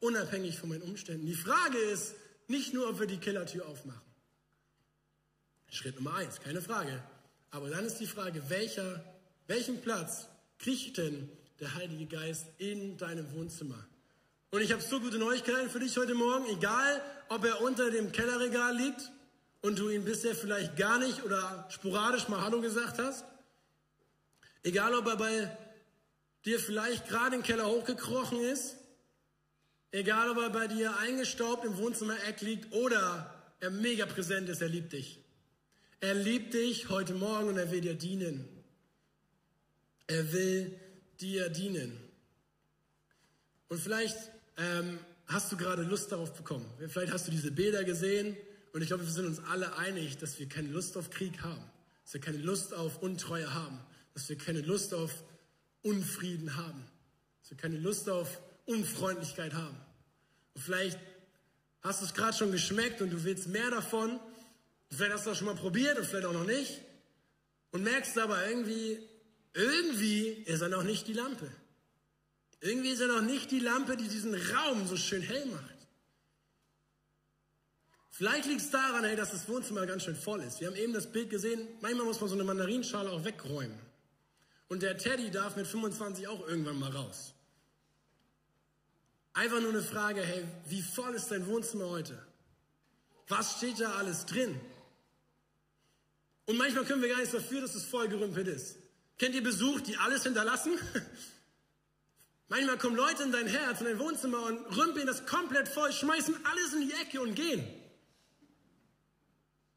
unabhängig 0.00 0.58
von 0.58 0.68
meinen 0.68 0.82
Umständen. 0.82 1.26
Die 1.26 1.34
Frage 1.34 1.78
ist 1.78 2.14
nicht 2.48 2.74
nur, 2.74 2.88
ob 2.88 3.00
wir 3.00 3.06
die 3.06 3.18
Kellertür 3.18 3.66
aufmachen. 3.66 4.00
Schritt 5.70 5.94
Nummer 5.96 6.16
eins, 6.16 6.40
keine 6.40 6.60
Frage. 6.60 7.02
Aber 7.50 7.70
dann 7.70 7.84
ist 7.84 7.98
die 7.98 8.06
Frage, 8.06 8.42
welcher, 8.48 9.04
welchen 9.46 9.80
Platz 9.80 10.26
kriegt 10.58 10.98
denn 10.98 11.30
der 11.60 11.74
Heilige 11.74 12.06
Geist 12.06 12.46
in 12.58 12.96
deinem 12.96 13.32
Wohnzimmer? 13.32 13.86
Und 14.52 14.62
ich 14.62 14.72
habe 14.72 14.82
so 14.82 14.98
gute 14.98 15.18
Neuigkeiten 15.18 15.70
für 15.70 15.78
dich 15.78 15.96
heute 15.96 16.14
Morgen, 16.14 16.44
egal 16.46 17.00
ob 17.28 17.44
er 17.44 17.60
unter 17.60 17.88
dem 17.90 18.10
Kellerregal 18.10 18.76
liegt 18.76 19.12
und 19.60 19.78
du 19.78 19.90
ihn 19.90 20.04
bisher 20.04 20.34
vielleicht 20.34 20.76
gar 20.76 20.98
nicht 20.98 21.22
oder 21.22 21.68
sporadisch 21.70 22.28
mal 22.28 22.40
Hallo 22.40 22.60
gesagt 22.60 22.98
hast. 22.98 23.24
Egal 24.64 24.94
ob 24.94 25.06
er 25.06 25.16
bei 25.16 25.56
dir 26.44 26.58
vielleicht 26.58 27.08
gerade 27.08 27.36
im 27.36 27.44
Keller 27.44 27.68
hochgekrochen 27.68 28.40
ist. 28.40 28.76
Egal 29.92 30.30
ob 30.30 30.38
er 30.38 30.50
bei 30.50 30.66
dir 30.66 30.96
eingestaubt 30.98 31.64
im 31.64 31.76
Wohnzimmer-Eck 31.76 32.40
liegt 32.40 32.72
oder 32.72 33.32
er 33.60 33.70
mega 33.70 34.04
präsent 34.06 34.48
ist, 34.48 34.62
er 34.62 34.68
liebt 34.68 34.92
dich. 34.92 35.20
Er 36.00 36.14
liebt 36.14 36.54
dich 36.54 36.88
heute 36.88 37.14
Morgen 37.14 37.50
und 37.50 37.56
er 37.56 37.70
will 37.70 37.82
dir 37.82 37.94
dienen. 37.94 38.48
Er 40.08 40.32
will 40.32 40.76
dir 41.20 41.50
dienen. 41.50 41.96
Und 43.68 43.78
vielleicht 43.78 44.16
ähm, 44.60 44.98
hast 45.26 45.50
du 45.50 45.56
gerade 45.56 45.82
Lust 45.82 46.12
darauf 46.12 46.32
bekommen. 46.34 46.66
Vielleicht 46.88 47.12
hast 47.12 47.26
du 47.26 47.30
diese 47.30 47.50
Bilder 47.50 47.84
gesehen 47.84 48.36
und 48.72 48.82
ich 48.82 48.88
glaube, 48.88 49.04
wir 49.04 49.12
sind 49.12 49.26
uns 49.26 49.40
alle 49.50 49.76
einig, 49.76 50.18
dass 50.18 50.38
wir 50.38 50.48
keine 50.48 50.68
Lust 50.68 50.96
auf 50.96 51.10
Krieg 51.10 51.42
haben, 51.42 51.64
dass 52.04 52.14
wir 52.14 52.20
keine 52.20 52.38
Lust 52.38 52.74
auf 52.74 53.02
Untreue 53.02 53.54
haben, 53.54 53.78
dass 54.14 54.28
wir 54.28 54.36
keine 54.36 54.60
Lust 54.60 54.92
auf 54.92 55.24
Unfrieden 55.82 56.56
haben, 56.56 56.84
dass 57.40 57.50
wir 57.50 57.56
keine 57.56 57.78
Lust 57.78 58.10
auf 58.10 58.40
Unfreundlichkeit 58.66 59.54
haben. 59.54 59.76
Und 60.54 60.62
vielleicht 60.62 60.98
hast 61.82 62.02
du 62.02 62.06
es 62.06 62.14
gerade 62.14 62.36
schon 62.36 62.52
geschmeckt 62.52 63.00
und 63.00 63.10
du 63.10 63.24
willst 63.24 63.48
mehr 63.48 63.70
davon. 63.70 64.20
Vielleicht 64.90 65.12
hast 65.14 65.26
du 65.26 65.30
das 65.30 65.38
schon 65.38 65.46
mal 65.46 65.54
probiert 65.54 65.98
und 65.98 66.04
vielleicht 66.04 66.26
auch 66.26 66.32
noch 66.32 66.46
nicht. 66.46 66.82
Und 67.70 67.84
merkst 67.84 68.18
aber 68.18 68.46
irgendwie, 68.46 68.98
irgendwie 69.54 70.28
ist 70.28 70.60
er 70.60 70.68
noch 70.68 70.82
nicht 70.82 71.06
die 71.06 71.12
Lampe. 71.12 71.50
Irgendwie 72.60 72.90
ist 72.90 73.00
er 73.00 73.08
noch 73.08 73.22
nicht 73.22 73.50
die 73.50 73.58
Lampe, 73.58 73.96
die 73.96 74.08
diesen 74.08 74.34
Raum 74.34 74.86
so 74.86 74.96
schön 74.96 75.22
hell 75.22 75.46
macht. 75.46 75.80
Vielleicht 78.10 78.46
liegt 78.46 78.60
es 78.60 78.70
daran, 78.70 79.04
hey, 79.04 79.16
dass 79.16 79.30
das 79.30 79.48
Wohnzimmer 79.48 79.86
ganz 79.86 80.02
schön 80.04 80.16
voll 80.16 80.42
ist. 80.42 80.60
Wir 80.60 80.68
haben 80.68 80.76
eben 80.76 80.92
das 80.92 81.10
Bild 81.10 81.30
gesehen, 81.30 81.66
manchmal 81.80 82.04
muss 82.04 82.20
man 82.20 82.28
so 82.28 82.34
eine 82.34 82.44
Mandarinschale 82.44 83.10
auch 83.10 83.24
wegräumen. 83.24 83.78
Und 84.68 84.82
der 84.82 84.98
Teddy 84.98 85.30
darf 85.30 85.56
mit 85.56 85.66
25 85.66 86.28
auch 86.28 86.46
irgendwann 86.46 86.78
mal 86.78 86.90
raus. 86.90 87.32
Einfach 89.32 89.60
nur 89.60 89.70
eine 89.70 89.82
Frage, 89.82 90.20
hey, 90.20 90.44
wie 90.66 90.82
voll 90.82 91.14
ist 91.14 91.30
dein 91.30 91.46
Wohnzimmer 91.46 91.88
heute? 91.88 92.22
Was 93.28 93.56
steht 93.56 93.80
da 93.80 93.94
alles 93.94 94.26
drin? 94.26 94.60
Und 96.44 96.58
manchmal 96.58 96.84
können 96.84 97.00
wir 97.00 97.08
gar 97.08 97.18
nichts 97.18 97.32
dafür, 97.32 97.62
dass 97.62 97.74
es 97.74 97.84
vollgerümpelt 97.84 98.48
ist. 98.48 98.76
Kennt 99.18 99.34
ihr 99.34 99.42
Besuch, 99.42 99.80
die 99.80 99.96
alles 99.96 100.24
hinterlassen? 100.24 100.72
Manchmal 102.50 102.78
kommen 102.78 102.96
Leute 102.96 103.22
in 103.22 103.30
dein 103.30 103.46
Herz, 103.46 103.80
in 103.80 103.86
dein 103.86 104.00
Wohnzimmer 104.00 104.42
und 104.42 104.76
rümpeln 104.76 105.06
das 105.06 105.24
komplett 105.24 105.68
voll, 105.68 105.92
schmeißen 105.92 106.34
alles 106.44 106.74
in 106.74 106.80
die 106.88 106.92
Ecke 106.94 107.20
und 107.20 107.34
gehen. 107.36 107.64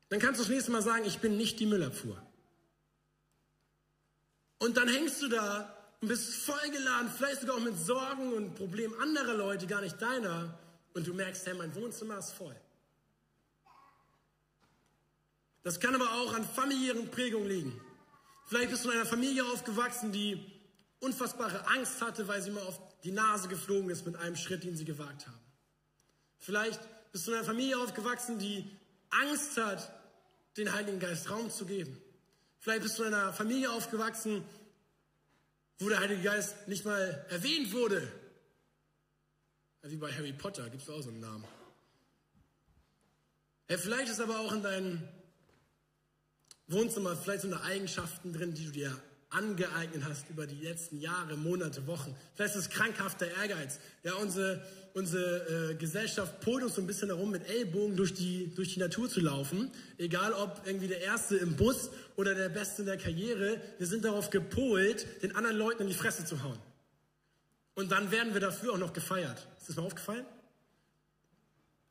Dann 0.10 0.20
kannst 0.20 0.40
du 0.40 0.44
das 0.44 0.52
nächste 0.52 0.72
Mal 0.72 0.82
sagen, 0.82 1.06
ich 1.06 1.20
bin 1.20 1.38
nicht 1.38 1.60
die 1.60 1.68
Müllabfuhr. 1.68 2.20
Und 4.58 4.76
dann 4.76 4.88
hängst 4.88 5.22
du 5.22 5.28
da 5.28 5.72
und 6.02 6.08
bist 6.08 6.34
vollgeladen, 6.46 7.12
vielleicht 7.16 7.42
sogar 7.42 7.58
auch 7.58 7.62
mit 7.62 7.78
Sorgen 7.78 8.34
und 8.34 8.56
Problemen 8.56 9.00
anderer 9.00 9.36
Leute, 9.36 9.68
gar 9.68 9.82
nicht 9.82 10.02
deiner. 10.02 10.58
Und 10.96 11.06
du 11.06 11.14
merkst, 11.14 11.46
hey, 11.46 11.54
mein 11.54 11.76
Wohnzimmer 11.76 12.18
ist 12.18 12.32
voll. 12.32 12.56
Das 15.62 15.80
kann 15.80 15.94
aber 15.94 16.12
auch 16.12 16.34
an 16.34 16.44
familiären 16.44 17.12
Prägungen 17.12 17.48
liegen. 17.48 17.82
Vielleicht 18.46 18.72
bist 18.72 18.84
du 18.84 18.90
in 18.90 18.96
einer 18.96 19.06
Familie 19.06 19.46
aufgewachsen, 19.46 20.12
die 20.12 20.53
unfassbare 21.04 21.68
Angst 21.68 22.02
hatte, 22.02 22.28
weil 22.28 22.42
sie 22.42 22.52
mal 22.52 22.64
auf 22.64 22.80
die 23.04 23.12
Nase 23.12 23.48
geflogen 23.50 23.90
ist 23.90 24.06
mit 24.06 24.16
einem 24.16 24.36
Schritt, 24.36 24.64
den 24.64 24.76
sie 24.76 24.86
gewagt 24.86 25.28
haben. 25.28 25.40
Vielleicht 26.40 26.80
bist 27.12 27.28
du 27.28 27.32
in 27.32 27.38
einer 27.38 27.46
Familie 27.46 27.78
aufgewachsen, 27.80 28.40
die 28.40 28.70
Angst 29.10 29.58
hat, 29.58 29.92
den 30.58 30.72
Heiligen 30.74 31.00
Geist 31.00 31.30
Raum 31.30 31.52
zu 31.52 31.66
geben. 31.66 32.02
Vielleicht 32.60 32.84
bist 32.84 32.98
du 32.98 33.04
in 33.04 33.14
einer 33.14 33.34
Familie 33.34 33.72
aufgewachsen, 33.72 34.44
wo 35.80 35.90
der 35.90 36.00
Heilige 36.00 36.22
Geist 36.22 36.68
nicht 36.68 36.86
mal 36.86 37.26
erwähnt 37.30 37.74
wurde. 37.74 38.08
Wie 39.82 39.98
bei 39.98 40.12
Harry 40.14 40.32
Potter 40.32 40.70
gibt 40.70 40.84
es 40.84 40.90
auch 40.90 41.02
so 41.02 41.10
einen 41.10 41.20
Namen. 41.20 41.46
Ja, 43.70 43.78
vielleicht 43.78 44.10
ist 44.10 44.22
aber 44.22 44.40
auch 44.40 44.54
in 44.54 44.64
deinem 44.64 45.02
Wohnzimmer 46.68 47.18
vielleicht 47.18 47.42
so 47.42 47.48
eine 47.48 47.62
Eigenschaften 47.62 48.32
drin, 48.32 48.54
die 48.54 48.66
du 48.66 48.72
dir 48.72 49.02
angeeignet 49.34 50.04
hast 50.08 50.30
über 50.30 50.48
die 50.48 50.62
letzten 50.62 51.00
Jahre, 51.00 51.36
Monate, 51.36 51.86
Wochen. 51.88 52.16
Vielleicht 52.36 52.56
ist 52.56 52.62
es 52.62 52.70
krankhafter 52.70 53.28
Ehrgeiz. 53.28 53.80
Ja, 54.04 54.14
unsere, 54.16 54.66
unsere 54.94 55.72
äh, 55.72 55.76
Gesellschaft 55.76 56.40
polt 56.42 56.64
uns 56.64 56.76
so 56.76 56.82
ein 56.82 56.88
bisschen 56.88 57.10
darum, 57.10 57.32
mit 57.32 57.48
Ellbogen 57.50 57.96
durch 57.96 58.14
die, 58.14 58.54
durch 58.56 58.74
die 58.74 58.80
Natur 58.80 59.10
zu 59.10 59.20
laufen. 59.20 59.72
Egal 59.98 60.34
ob 60.34 60.62
irgendwie 60.66 60.88
der 60.88 61.02
Erste 61.02 61.36
im 61.38 61.56
Bus 61.56 61.90
oder 62.16 62.36
der 62.36 62.50
Beste 62.50 62.84
in 62.84 62.86
der 62.88 62.98
Karriere. 62.98 63.60
Wir 63.78 63.88
sind 63.88 64.06
darauf 64.06 64.30
gepolt, 64.30 65.06
den 65.24 65.36
anderen 65.36 65.58
Leuten 65.58 65.84
in 65.84 65.88
die 65.88 65.94
Fresse 65.94 66.26
zu 66.26 66.44
hauen. 66.44 66.60
Und 67.76 67.92
dann 67.92 68.12
werden 68.12 68.34
wir 68.34 68.42
dafür 68.42 68.74
auch 68.74 68.78
noch 68.78 68.94
gefeiert. 68.94 69.48
Ist 69.60 69.70
das 69.70 69.76
mal 69.76 69.84
aufgefallen? 69.84 70.26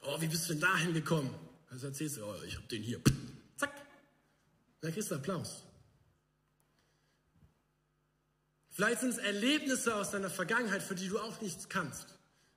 Oh, 0.02 0.20
wie 0.20 0.28
bist 0.28 0.48
du 0.48 0.54
denn 0.54 0.60
dahin 0.60 0.94
gekommen? 0.94 1.34
Also 1.70 1.88
erzählst 1.88 2.18
du, 2.18 2.24
oh, 2.24 2.34
ich 2.46 2.56
hab 2.56 2.68
den 2.68 2.82
hier. 2.82 3.00
Zack. 3.56 3.72
Dann 4.80 4.92
kriegst 4.92 5.10
du 5.10 5.14
Applaus. 5.14 5.64
Vielleicht 8.72 9.00
sind 9.00 9.10
es 9.10 9.18
Erlebnisse 9.18 9.94
aus 9.94 10.10
deiner 10.10 10.30
Vergangenheit, 10.30 10.82
für 10.82 10.94
die 10.94 11.08
du 11.08 11.18
auch 11.18 11.40
nichts 11.40 11.68
kannst. 11.68 12.06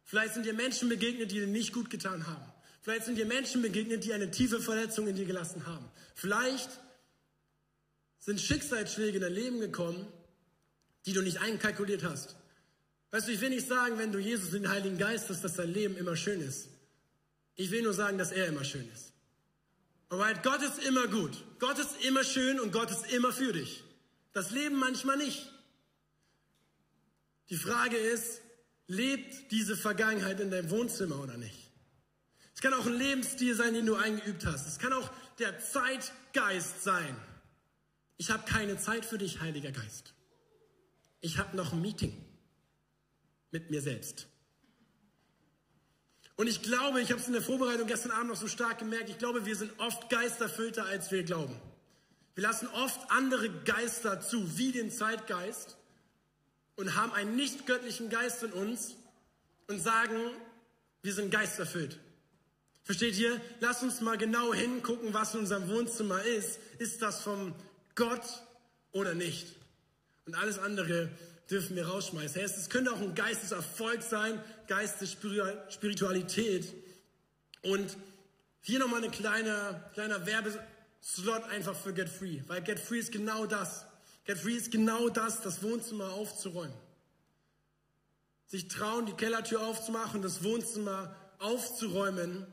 Vielleicht 0.03 0.33
sind 0.33 0.45
dir 0.45 0.53
Menschen 0.53 0.87
begegnet, 0.87 1.31
die 1.31 1.39
dir 1.39 1.47
nicht 1.47 1.73
gut 1.73 1.89
getan 1.89 2.25
haben. 2.25 2.45
Vielleicht 2.81 3.05
sind 3.05 3.17
dir 3.17 3.25
Menschen 3.25 3.61
begegnet, 3.61 4.05
die 4.05 4.13
eine 4.13 4.31
tiefe 4.31 4.61
Verletzung 4.61 5.07
in 5.07 5.15
dir 5.15 5.25
gelassen 5.25 5.65
haben. 5.65 5.85
Vielleicht 6.13 6.69
sind 8.19 8.39
Schicksalsschläge 8.39 9.17
in 9.17 9.23
dein 9.23 9.33
Leben 9.33 9.59
gekommen, 9.59 10.07
die 11.05 11.13
du 11.13 11.21
nicht 11.21 11.41
einkalkuliert 11.41 12.03
hast. 12.03 12.35
Weißt 13.11 13.27
du, 13.27 13.31
ich 13.31 13.41
will 13.41 13.49
nicht 13.49 13.67
sagen, 13.67 13.97
wenn 13.97 14.11
du 14.11 14.19
Jesus 14.19 14.51
den 14.51 14.69
Heiligen 14.69 14.97
Geist 14.97 15.29
hast, 15.29 15.43
dass 15.43 15.55
dein 15.55 15.73
Leben 15.73 15.97
immer 15.97 16.15
schön 16.15 16.39
ist. 16.41 16.67
Ich 17.55 17.71
will 17.71 17.81
nur 17.81 17.93
sagen, 17.93 18.17
dass 18.17 18.31
er 18.31 18.47
immer 18.47 18.63
schön 18.63 18.89
ist. 18.93 19.13
Alright, 20.09 20.43
Gott 20.43 20.61
ist 20.61 20.79
immer 20.87 21.07
gut. 21.07 21.43
Gott 21.59 21.79
ist 21.79 22.03
immer 22.05 22.23
schön 22.23 22.59
und 22.59 22.71
Gott 22.71 22.91
ist 22.91 23.11
immer 23.11 23.33
für 23.33 23.51
dich. 23.51 23.83
Das 24.33 24.51
Leben 24.51 24.75
manchmal 24.75 25.17
nicht. 25.17 25.51
Die 27.49 27.57
Frage 27.57 27.97
ist, 27.97 28.41
lebt 28.87 29.51
diese 29.51 29.77
Vergangenheit 29.77 30.39
in 30.39 30.51
deinem 30.51 30.69
Wohnzimmer 30.69 31.21
oder 31.21 31.37
nicht? 31.37 31.71
Es 32.53 32.61
kann 32.61 32.73
auch 32.73 32.85
ein 32.85 32.93
Lebensstil 32.93 33.53
sein, 33.55 33.73
den 33.73 33.85
du 33.85 33.95
eingeübt 33.95 34.45
hast. 34.45 34.67
Es 34.67 34.79
kann 34.79 34.93
auch 34.93 35.11
der 35.39 35.59
Zeitgeist 35.59 36.83
sein. 36.83 37.15
Ich 38.17 38.31
habe 38.31 38.49
keine 38.49 38.77
Zeit 38.77 39.05
für 39.05 39.17
dich, 39.17 39.41
Heiliger 39.41 39.71
Geist. 39.71 40.13
Ich 41.19 41.37
habe 41.37 41.57
noch 41.57 41.73
ein 41.73 41.81
Meeting 41.81 42.15
mit 43.51 43.71
mir 43.71 43.81
selbst. 43.81 44.27
Und 46.37 46.47
ich 46.47 46.61
glaube, 46.61 47.01
ich 47.01 47.11
habe 47.11 47.21
es 47.21 47.27
in 47.27 47.33
der 47.33 47.41
Vorbereitung 47.41 47.87
gestern 47.87 48.11
Abend 48.11 48.29
noch 48.29 48.35
so 48.35 48.47
stark 48.47 48.79
gemerkt, 48.79 49.09
ich 49.09 49.17
glaube, 49.17 49.45
wir 49.45 49.55
sind 49.55 49.71
oft 49.79 50.09
geisterfüllter, 50.09 50.85
als 50.85 51.11
wir 51.11 51.23
glauben. 51.23 51.55
Wir 52.35 52.43
lassen 52.43 52.67
oft 52.67 52.99
andere 53.09 53.49
Geister 53.63 54.19
zu, 54.19 54.57
wie 54.57 54.73
den 54.73 54.91
Zeitgeist 54.91 55.77
und 56.75 56.95
haben 56.95 57.13
einen 57.13 57.35
nicht 57.35 57.65
göttlichen 57.65 58.09
Geist 58.09 58.43
in 58.43 58.51
uns 58.51 58.95
und 59.67 59.79
sagen, 59.79 60.19
wir 61.01 61.13
sind 61.13 61.31
geisterfüllt. 61.31 61.97
Versteht 62.83 63.17
ihr? 63.17 63.41
Lass 63.61 63.81
uns 63.81 64.01
mal 64.01 64.17
genau 64.17 64.53
hingucken, 64.53 65.13
was 65.13 65.33
in 65.33 65.39
unserem 65.41 65.69
Wohnzimmer 65.69 66.21
ist. 66.23 66.59
Ist 66.77 67.01
das 67.01 67.21
vom 67.21 67.55
Gott 67.95 68.43
oder 68.91 69.15
nicht? 69.15 69.47
Und 70.25 70.35
alles 70.35 70.59
andere 70.59 71.09
dürfen 71.49 71.75
wir 71.75 71.87
rausschmeißen. 71.87 72.39
Es 72.41 72.69
könnte 72.69 72.91
auch 72.91 73.01
ein 73.01 73.15
Geisteserfolg 73.15 74.03
sein, 74.03 74.39
Geistesspiritualität. 74.67 76.71
Und 77.63 77.97
hier 78.61 78.77
nochmal 78.79 79.03
ein 79.03 79.11
kleiner, 79.11 79.89
kleiner 79.93 80.25
Werbeslot 80.25 81.43
einfach 81.49 81.75
für 81.75 81.93
Get 81.93 82.09
Free, 82.09 82.39
weil 82.47 82.61
Get 82.61 82.79
Free 82.79 82.99
ist 82.99 83.11
genau 83.11 83.45
das. 83.45 83.85
Get 84.25 84.39
Free 84.39 84.55
ist 84.55 84.71
genau 84.71 85.09
das, 85.09 85.41
das 85.41 85.61
Wohnzimmer 85.61 86.13
aufzuräumen. 86.13 86.73
Sich 88.47 88.67
trauen, 88.67 89.05
die 89.05 89.13
Kellertür 89.13 89.61
aufzumachen, 89.61 90.21
das 90.21 90.43
Wohnzimmer 90.43 91.15
aufzuräumen, 91.39 92.45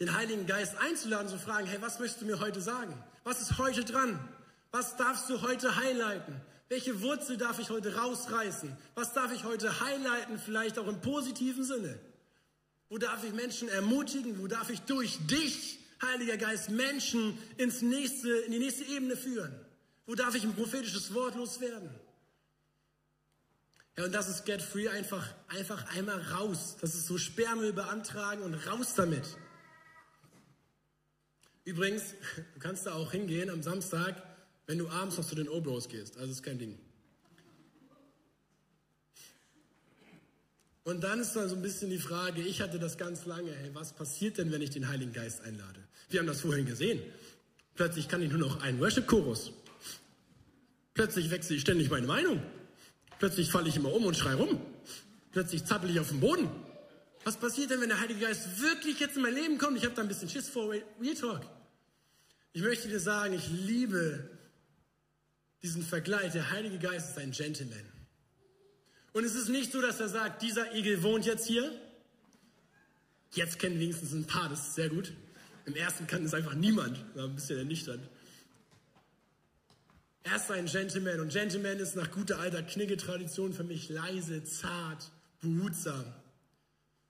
den 0.00 0.16
Heiligen 0.16 0.46
Geist 0.46 0.76
einzuladen, 0.78 1.28
zu 1.28 1.38
fragen, 1.38 1.66
hey, 1.66 1.80
was 1.80 1.98
möchtest 1.98 2.22
du 2.22 2.26
mir 2.26 2.40
heute 2.40 2.60
sagen? 2.60 2.94
Was 3.24 3.40
ist 3.40 3.58
heute 3.58 3.84
dran? 3.84 4.18
Was 4.70 4.96
darfst 4.96 5.28
du 5.28 5.42
heute 5.42 5.76
highlighten? 5.76 6.40
Welche 6.68 7.02
Wurzel 7.02 7.36
darf 7.36 7.58
ich 7.58 7.68
heute 7.68 7.94
rausreißen? 7.94 8.74
Was 8.94 9.12
darf 9.12 9.30
ich 9.32 9.44
heute 9.44 9.80
highlighten, 9.80 10.38
vielleicht 10.38 10.78
auch 10.78 10.88
im 10.88 11.02
positiven 11.02 11.64
Sinne? 11.64 11.98
Wo 12.88 12.96
darf 12.96 13.22
ich 13.24 13.34
Menschen 13.34 13.68
ermutigen? 13.68 14.38
Wo 14.38 14.46
darf 14.46 14.70
ich 14.70 14.80
durch 14.80 15.18
dich, 15.26 15.78
Heiliger 16.02 16.38
Geist, 16.38 16.70
Menschen 16.70 17.38
ins 17.58 17.82
nächste, 17.82 18.30
in 18.30 18.52
die 18.52 18.58
nächste 18.58 18.84
Ebene 18.84 19.16
führen? 19.16 19.54
Wo 20.06 20.14
darf 20.14 20.34
ich 20.34 20.44
ein 20.44 20.54
prophetisches 20.54 21.14
Wort 21.14 21.34
loswerden? 21.36 21.90
Ja, 23.96 24.04
und 24.04 24.12
das 24.12 24.28
ist 24.28 24.44
Get 24.46 24.62
Free 24.62 24.88
einfach, 24.88 25.34
einfach 25.48 25.94
einmal 25.94 26.20
raus. 26.20 26.76
Das 26.80 26.94
ist 26.94 27.06
so 27.06 27.18
Sperrmüll 27.18 27.72
beantragen 27.72 28.42
und 28.42 28.54
raus 28.66 28.94
damit. 28.94 29.24
Übrigens, 31.64 32.14
du 32.54 32.58
kannst 32.58 32.86
da 32.86 32.94
auch 32.94 33.12
hingehen 33.12 33.50
am 33.50 33.62
Samstag, 33.62 34.20
wenn 34.66 34.78
du 34.78 34.88
abends 34.88 35.18
noch 35.18 35.26
zu 35.26 35.34
den 35.34 35.48
Obros 35.48 35.88
gehst. 35.88 36.16
Also 36.16 36.32
ist 36.32 36.42
kein 36.42 36.58
Ding. 36.58 36.78
Und 40.84 41.04
dann 41.04 41.20
ist 41.20 41.34
da 41.34 41.46
so 41.46 41.54
ein 41.54 41.62
bisschen 41.62 41.90
die 41.90 41.98
Frage, 41.98 42.42
ich 42.42 42.60
hatte 42.60 42.80
das 42.80 42.98
ganz 42.98 43.24
lange, 43.24 43.52
hey, 43.52 43.70
was 43.72 43.92
passiert 43.92 44.38
denn, 44.38 44.50
wenn 44.50 44.62
ich 44.62 44.70
den 44.70 44.88
Heiligen 44.88 45.12
Geist 45.12 45.42
einlade? 45.42 45.80
Wir 46.08 46.18
haben 46.18 46.26
das 46.26 46.40
vorhin 46.40 46.66
gesehen. 46.66 47.00
Plötzlich 47.74 48.08
kann 48.08 48.20
ich 48.20 48.30
nur 48.30 48.40
noch 48.40 48.62
einen 48.62 48.80
Worship-Chorus. 48.80 49.52
Plötzlich 50.94 51.30
wechsle 51.30 51.56
ich 51.56 51.62
ständig 51.62 51.90
meine 51.90 52.06
Meinung. 52.06 52.42
Plötzlich 53.18 53.50
falle 53.50 53.68
ich 53.68 53.76
immer 53.76 53.92
um 53.92 54.04
und 54.04 54.16
schreie 54.16 54.36
rum. 54.36 54.60
plötzlich 55.32 55.64
zappel 55.64 55.90
ich 55.90 56.00
auf 56.00 56.08
dem 56.08 56.20
Boden. 56.20 56.50
Was 57.24 57.36
passiert 57.36 57.70
denn, 57.70 57.80
wenn 57.80 57.88
der 57.88 58.00
Heilige 58.00 58.20
Geist 58.20 58.60
wirklich 58.60 58.98
jetzt 58.98 59.16
in 59.16 59.22
mein 59.22 59.34
Leben 59.34 59.58
kommt? 59.58 59.78
Ich 59.78 59.84
habe 59.84 59.94
da 59.94 60.02
ein 60.02 60.08
bisschen 60.08 60.28
Schiss 60.28 60.48
vor 60.48 60.70
Real 60.70 61.14
Talk. 61.14 61.42
Ich 62.52 62.62
möchte 62.62 62.88
dir 62.88 63.00
sagen, 63.00 63.32
ich 63.32 63.48
liebe 63.48 64.28
diesen 65.62 65.82
Vergleich. 65.82 66.32
Der 66.32 66.50
Heilige 66.50 66.78
Geist 66.78 67.10
ist 67.10 67.18
ein 67.18 67.30
Gentleman. 67.30 67.84
Und 69.12 69.24
es 69.24 69.34
ist 69.34 69.48
nicht 69.48 69.72
so, 69.72 69.80
dass 69.80 70.00
er 70.00 70.08
sagt, 70.08 70.42
dieser 70.42 70.74
Igel 70.74 71.02
wohnt 71.02 71.24
jetzt 71.24 71.46
hier. 71.46 71.70
Jetzt 73.34 73.58
kennen 73.58 73.78
wenigstens 73.78 74.12
ein 74.12 74.26
paar, 74.26 74.48
das 74.48 74.68
ist 74.68 74.74
sehr 74.74 74.88
gut. 74.90 75.12
Im 75.64 75.74
ersten 75.74 76.06
kann 76.06 76.24
es 76.24 76.34
einfach 76.34 76.54
niemand. 76.54 76.98
War 77.14 77.24
ein 77.24 77.34
bisschen 77.34 77.58
ernüchternd. 77.58 78.02
Er 80.24 80.36
ist 80.36 80.50
ein 80.50 80.66
Gentleman 80.66 81.20
und 81.20 81.32
Gentleman 81.32 81.78
ist 81.78 81.96
nach 81.96 82.10
guter 82.10 82.38
alter 82.38 82.62
Knigge-Tradition 82.62 83.52
für 83.52 83.64
mich 83.64 83.88
leise, 83.88 84.44
zart, 84.44 85.10
behutsam, 85.40 86.04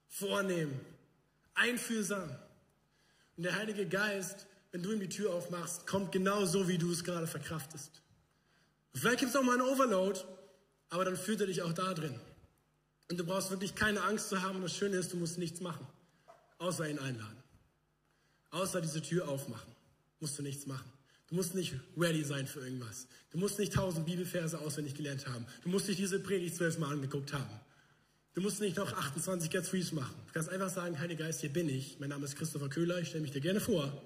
vornehm, 0.09 0.81
einfühlsam. 1.55 2.31
Und 3.37 3.43
der 3.45 3.57
Heilige 3.57 3.87
Geist, 3.87 4.47
wenn 4.71 4.83
du 4.83 4.93
ihm 4.93 5.01
die 5.01 5.09
Tür 5.09 5.35
aufmachst, 5.35 5.87
kommt 5.87 6.13
genau 6.13 6.47
so, 6.47 6.69
wie 6.69 6.79
du 6.79 6.91
es 6.91 7.05
gerade 7.05 7.27
verkraftest. 7.27 8.03
vielleicht 8.95 9.21
gibt 9.21 9.31
es 9.31 9.37
auch 9.37 9.43
mal 9.43 9.61
einen 9.61 9.69
Overload, 9.69 10.21
aber 10.89 11.05
dann 11.05 11.17
führt 11.17 11.41
er 11.41 11.47
dich 11.47 11.63
auch 11.63 11.73
da 11.73 11.93
drin. 11.93 12.19
Und 13.11 13.19
du 13.19 13.25
brauchst 13.25 13.51
wirklich 13.51 13.75
keine 13.75 14.03
Angst 14.03 14.31
zu 14.31 14.41
haben. 14.41 14.57
Und 14.57 14.63
das 14.63 14.75
Schöne 14.75 14.97
ist, 14.97 15.13
du 15.13 15.19
musst 15.19 15.37
nichts 15.37 15.61
machen, 15.61 15.87
außer 16.59 16.89
ihn 16.89 16.99
einladen. 16.99 17.43
Außer 18.51 18.81
diese 18.81 19.03
Tür 19.03 19.29
aufmachen. 19.29 19.71
Musst 20.21 20.39
du 20.39 20.43
nichts 20.43 20.67
machen. 20.67 20.91
Du 21.33 21.37
musst 21.37 21.55
nicht 21.55 21.73
ready 21.97 22.23
sein 22.25 22.47
für 22.47 22.61
irgendwas. 22.61 23.07
Du 23.31 23.39
musst 23.39 23.59
nicht 23.59 23.73
tausend 23.73 24.05
Bibelverse 24.05 24.59
auswendig 24.59 24.95
gelernt 24.95 25.27
haben. 25.27 25.47
Du 25.63 25.71
musst 25.71 25.89
nicht 25.89 25.99
diese 25.99 26.21
Predigt 26.21 26.57
zwölfmal 26.57 26.93
angeguckt 26.93 27.33
haben. 27.33 27.59
Du 28.35 28.43
musst 28.43 28.61
nicht 28.61 28.77
noch 28.77 28.93
28 28.93 29.51
Get 29.51 29.65
Freeze 29.65 29.95
machen. 29.95 30.15
Du 30.27 30.33
kannst 30.35 30.51
einfach 30.51 30.69
sagen, 30.69 30.99
Heiliger 30.99 31.25
Geist, 31.25 31.41
hier 31.41 31.51
bin 31.51 31.71
ich. 31.71 31.99
Mein 31.99 32.11
Name 32.11 32.27
ist 32.27 32.37
Christopher 32.37 32.69
Köhler, 32.69 33.01
ich 33.01 33.09
stelle 33.09 33.23
mich 33.23 33.31
dir 33.31 33.41
gerne 33.41 33.61
vor. 33.61 34.03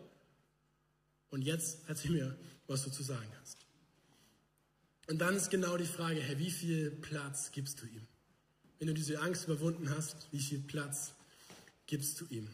Und 1.31 1.43
jetzt 1.43 1.81
erzähl 1.89 2.13
mir, 2.13 2.39
was 2.69 2.85
du 2.85 2.91
zu 2.91 3.03
sagen 3.03 3.33
hast. 3.41 3.59
Und 5.09 5.19
dann 5.19 5.35
ist 5.35 5.51
genau 5.51 5.77
die 5.77 5.85
Frage, 5.85 6.21
Herr, 6.21 6.39
wie 6.39 6.53
viel 6.53 6.93
Platz 6.93 7.51
gibst 7.51 7.83
du 7.83 7.87
ihm? 7.87 8.07
Wenn 8.79 8.87
du 8.87 8.95
diese 8.95 9.21
Angst 9.21 9.49
überwunden 9.49 9.91
hast, 9.91 10.29
wie 10.31 10.39
viel 10.39 10.61
Platz 10.61 11.13
gibst 11.89 12.21
du 12.21 12.27
ihm? 12.31 12.49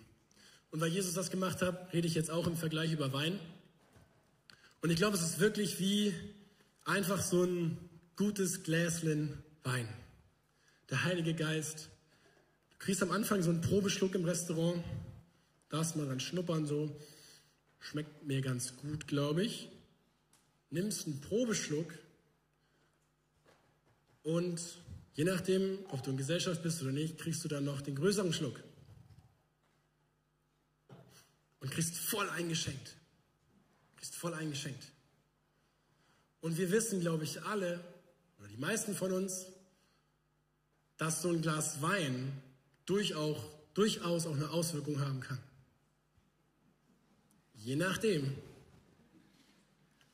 Und 0.71 0.81
weil 0.81 0.89
Jesus 0.89 1.13
das 1.13 1.31
gemacht 1.31 1.61
hat, 1.61 1.93
rede 1.93 2.09
ich 2.09 2.15
jetzt 2.15 2.31
auch 2.31 2.47
im 2.47 2.57
Vergleich 2.57 2.91
über 2.91 3.13
Wein. 3.13 3.39
Und 4.83 4.91
ich 4.91 4.97
glaube, 4.97 5.17
es 5.17 5.23
ist 5.23 5.39
wirklich 5.39 5.79
wie 5.79 6.13
einfach 6.85 7.23
so 7.23 7.45
ein 7.45 7.79
gutes 8.17 8.65
Gläschen 8.65 9.39
Wein. 9.63 9.89
Der 10.91 11.05
Heilige 11.05 11.35
Geist. 11.35 11.89
Du 12.71 12.79
kriegst 12.81 13.01
am 13.01 13.13
Anfang 13.13 13.43
so 13.43 13.51
einen 13.51 13.61
Probeschluck 13.61 14.17
im 14.17 14.25
Restaurant, 14.25 14.83
darfst 15.69 15.95
mal 15.95 16.07
dran 16.07 16.19
schnuppern, 16.19 16.67
so. 16.67 17.01
Schmeckt 17.79 18.27
mir 18.27 18.41
ganz 18.41 18.77
gut, 18.77 19.07
glaube 19.07 19.45
ich. 19.45 19.69
Nimmst 20.71 21.07
einen 21.07 21.21
Probeschluck 21.21 21.95
und 24.25 24.61
je 25.15 25.23
nachdem, 25.23 25.79
ob 25.91 26.03
du 26.03 26.11
in 26.11 26.17
Gesellschaft 26.17 26.61
bist 26.65 26.83
oder 26.83 26.91
nicht, 26.91 27.19
kriegst 27.19 27.45
du 27.45 27.49
dann 27.49 27.65
noch 27.65 27.83
den 27.83 27.95
größeren 27.95 28.33
Schluck. 28.33 28.61
Und 31.61 31.71
kriegst 31.71 31.97
voll 31.97 32.29
eingeschenkt 32.31 32.97
ist 34.03 34.15
voll 34.17 34.35
eingeschenkt. 34.35 34.93
Und 36.41 36.59
wir 36.59 36.71
wissen, 36.71 37.01
glaube 37.01 37.25
ich, 37.25 37.43
alle, 37.43 37.83
oder 38.39 38.49
die 38.49 38.57
meisten 38.57 38.95
von 38.95 39.13
uns, 39.13 39.47
dass 40.99 41.23
so 41.23 41.31
ein 41.31 41.41
Glas 41.41 41.81
Wein 41.81 42.43
durchaus, 42.85 43.39
durchaus 43.75 44.27
auch 44.27 44.35
eine 44.35 44.51
Auswirkung 44.51 45.01
haben 45.01 45.21
kann. 45.21 45.39
Je 47.55 47.77
nachdem. 47.77 48.37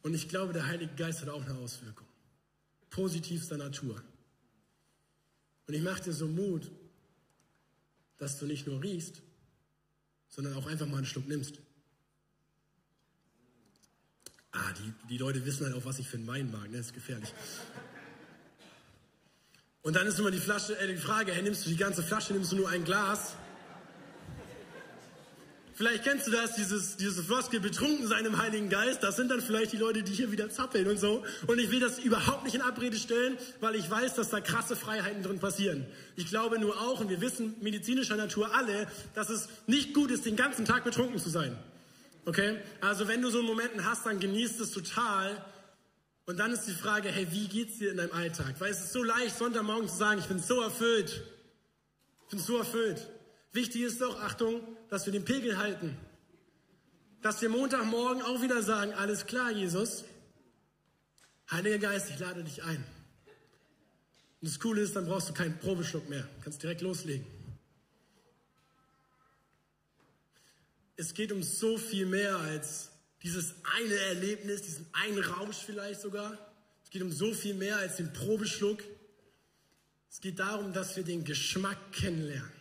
Und 0.02 0.14
ich 0.14 0.28
glaube, 0.28 0.52
der 0.52 0.66
Heilige 0.66 0.94
Geist 0.94 1.22
hat 1.22 1.30
auch 1.30 1.44
eine 1.44 1.58
Auswirkung. 1.58 2.06
Positivster 2.90 3.56
Natur. 3.56 4.02
Und 5.66 5.74
ich 5.74 5.82
mache 5.82 6.04
dir 6.04 6.12
so 6.12 6.28
Mut, 6.28 6.70
dass 8.18 8.38
du 8.38 8.46
nicht 8.46 8.66
nur 8.66 8.82
riechst, 8.82 9.22
sondern 10.28 10.54
auch 10.54 10.66
einfach 10.66 10.86
mal 10.86 10.98
einen 10.98 11.06
Schluck 11.06 11.26
nimmst. 11.26 11.58
Ah, 14.52 14.72
die, 14.78 14.92
die 15.08 15.18
Leute 15.18 15.44
wissen 15.44 15.66
halt 15.66 15.76
auch, 15.76 15.84
was 15.84 15.98
ich 15.98 16.08
für 16.08 16.16
einen 16.16 16.26
Wein 16.26 16.50
mag. 16.50 16.70
Ne? 16.70 16.78
Das 16.78 16.86
ist 16.86 16.94
gefährlich. 16.94 17.32
Und 19.82 19.94
dann 19.94 20.06
ist 20.06 20.18
immer 20.18 20.30
die 20.30 20.38
Flasche, 20.38 20.78
äh, 20.78 20.86
die 20.86 20.96
Frage, 20.96 21.32
hey, 21.32 21.42
nimmst 21.42 21.64
du 21.66 21.70
die 21.70 21.76
ganze 21.76 22.02
Flasche, 22.02 22.32
nimmst 22.32 22.52
du 22.52 22.56
nur 22.56 22.68
ein 22.68 22.84
Glas? 22.84 23.36
Vielleicht 25.78 26.02
kennst 26.02 26.26
du 26.26 26.32
das, 26.32 26.56
dieses, 26.56 26.96
dieses 26.96 27.24
Floskel 27.24 27.60
betrunken 27.60 28.08
sein 28.08 28.24
im 28.24 28.42
Heiligen 28.42 28.68
Geist. 28.68 29.04
Das 29.04 29.14
sind 29.14 29.30
dann 29.30 29.40
vielleicht 29.40 29.72
die 29.72 29.76
Leute, 29.76 30.02
die 30.02 30.12
hier 30.12 30.32
wieder 30.32 30.50
zappeln 30.50 30.88
und 30.88 30.98
so. 30.98 31.24
Und 31.46 31.60
ich 31.60 31.70
will 31.70 31.78
das 31.78 32.00
überhaupt 32.00 32.42
nicht 32.42 32.56
in 32.56 32.62
Abrede 32.62 32.96
stellen, 32.96 33.38
weil 33.60 33.76
ich 33.76 33.88
weiß, 33.88 34.16
dass 34.16 34.28
da 34.28 34.40
krasse 34.40 34.74
Freiheiten 34.74 35.22
drin 35.22 35.38
passieren. 35.38 35.86
Ich 36.16 36.26
glaube 36.26 36.58
nur 36.58 36.80
auch, 36.80 36.98
und 36.98 37.10
wir 37.10 37.20
wissen 37.20 37.54
medizinischer 37.60 38.16
Natur 38.16 38.52
alle, 38.56 38.88
dass 39.14 39.30
es 39.30 39.48
nicht 39.68 39.94
gut 39.94 40.10
ist, 40.10 40.26
den 40.26 40.34
ganzen 40.34 40.64
Tag 40.64 40.82
betrunken 40.82 41.20
zu 41.20 41.30
sein. 41.30 41.56
Okay? 42.28 42.58
Also 42.82 43.08
wenn 43.08 43.22
du 43.22 43.30
so 43.30 43.42
Momenten 43.42 43.86
hast, 43.86 44.04
dann 44.04 44.20
genießt 44.20 44.60
es 44.60 44.72
total. 44.72 45.42
Und 46.26 46.36
dann 46.36 46.52
ist 46.52 46.66
die 46.66 46.74
Frage, 46.74 47.08
hey, 47.08 47.26
wie 47.30 47.48
geht's 47.48 47.78
dir 47.78 47.90
in 47.90 47.96
deinem 47.96 48.12
Alltag? 48.12 48.54
Weil 48.58 48.70
es 48.70 48.80
ist 48.80 48.92
so 48.92 49.02
leicht, 49.02 49.38
Sonntagmorgen 49.38 49.88
zu 49.88 49.96
sagen, 49.96 50.20
ich 50.20 50.26
bin 50.26 50.38
so 50.38 50.60
erfüllt. 50.60 51.22
Ich 52.24 52.28
bin 52.28 52.38
so 52.38 52.58
erfüllt. 52.58 53.08
Wichtig 53.52 53.80
ist 53.80 54.02
doch, 54.02 54.20
Achtung, 54.20 54.60
dass 54.90 55.06
wir 55.06 55.12
den 55.14 55.24
Pegel 55.24 55.56
halten. 55.56 55.96
Dass 57.22 57.40
wir 57.40 57.48
Montagmorgen 57.48 58.20
auch 58.20 58.42
wieder 58.42 58.62
sagen, 58.62 58.92
alles 58.92 59.24
klar, 59.24 59.50
Jesus. 59.50 60.04
Heiliger 61.50 61.78
Geist, 61.78 62.10
ich 62.10 62.18
lade 62.18 62.44
dich 62.44 62.62
ein. 62.62 62.84
Und 64.42 64.50
das 64.50 64.60
Coole 64.60 64.82
ist, 64.82 64.94
dann 64.94 65.06
brauchst 65.06 65.30
du 65.30 65.32
keinen 65.32 65.58
Probeschluck 65.58 66.10
mehr. 66.10 66.24
Du 66.24 66.44
kannst 66.44 66.62
direkt 66.62 66.82
loslegen. 66.82 67.37
Es 70.98 71.14
geht 71.14 71.30
um 71.30 71.42
so 71.44 71.78
viel 71.78 72.06
mehr 72.06 72.36
als 72.36 72.90
dieses 73.22 73.54
eine 73.76 73.94
Erlebnis, 73.94 74.62
diesen 74.62 74.86
einen 74.92 75.20
Rausch 75.20 75.58
vielleicht 75.64 76.00
sogar. 76.00 76.36
Es 76.82 76.90
geht 76.90 77.02
um 77.02 77.12
so 77.12 77.32
viel 77.32 77.54
mehr 77.54 77.76
als 77.76 77.96
den 77.96 78.12
Probeschluck. 78.12 78.82
Es 80.10 80.20
geht 80.20 80.40
darum, 80.40 80.72
dass 80.72 80.96
wir 80.96 81.04
den 81.04 81.24
Geschmack 81.24 81.92
kennenlernen. 81.92 82.52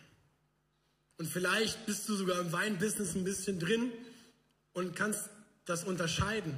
Und 1.16 1.26
vielleicht 1.26 1.84
bist 1.84 2.08
du 2.08 2.14
sogar 2.14 2.40
im 2.40 2.52
Weinbusiness 2.52 3.16
ein 3.16 3.24
bisschen 3.24 3.58
drin 3.58 3.90
und 4.72 4.94
kannst 4.94 5.28
das 5.64 5.82
unterscheiden. 5.82 6.56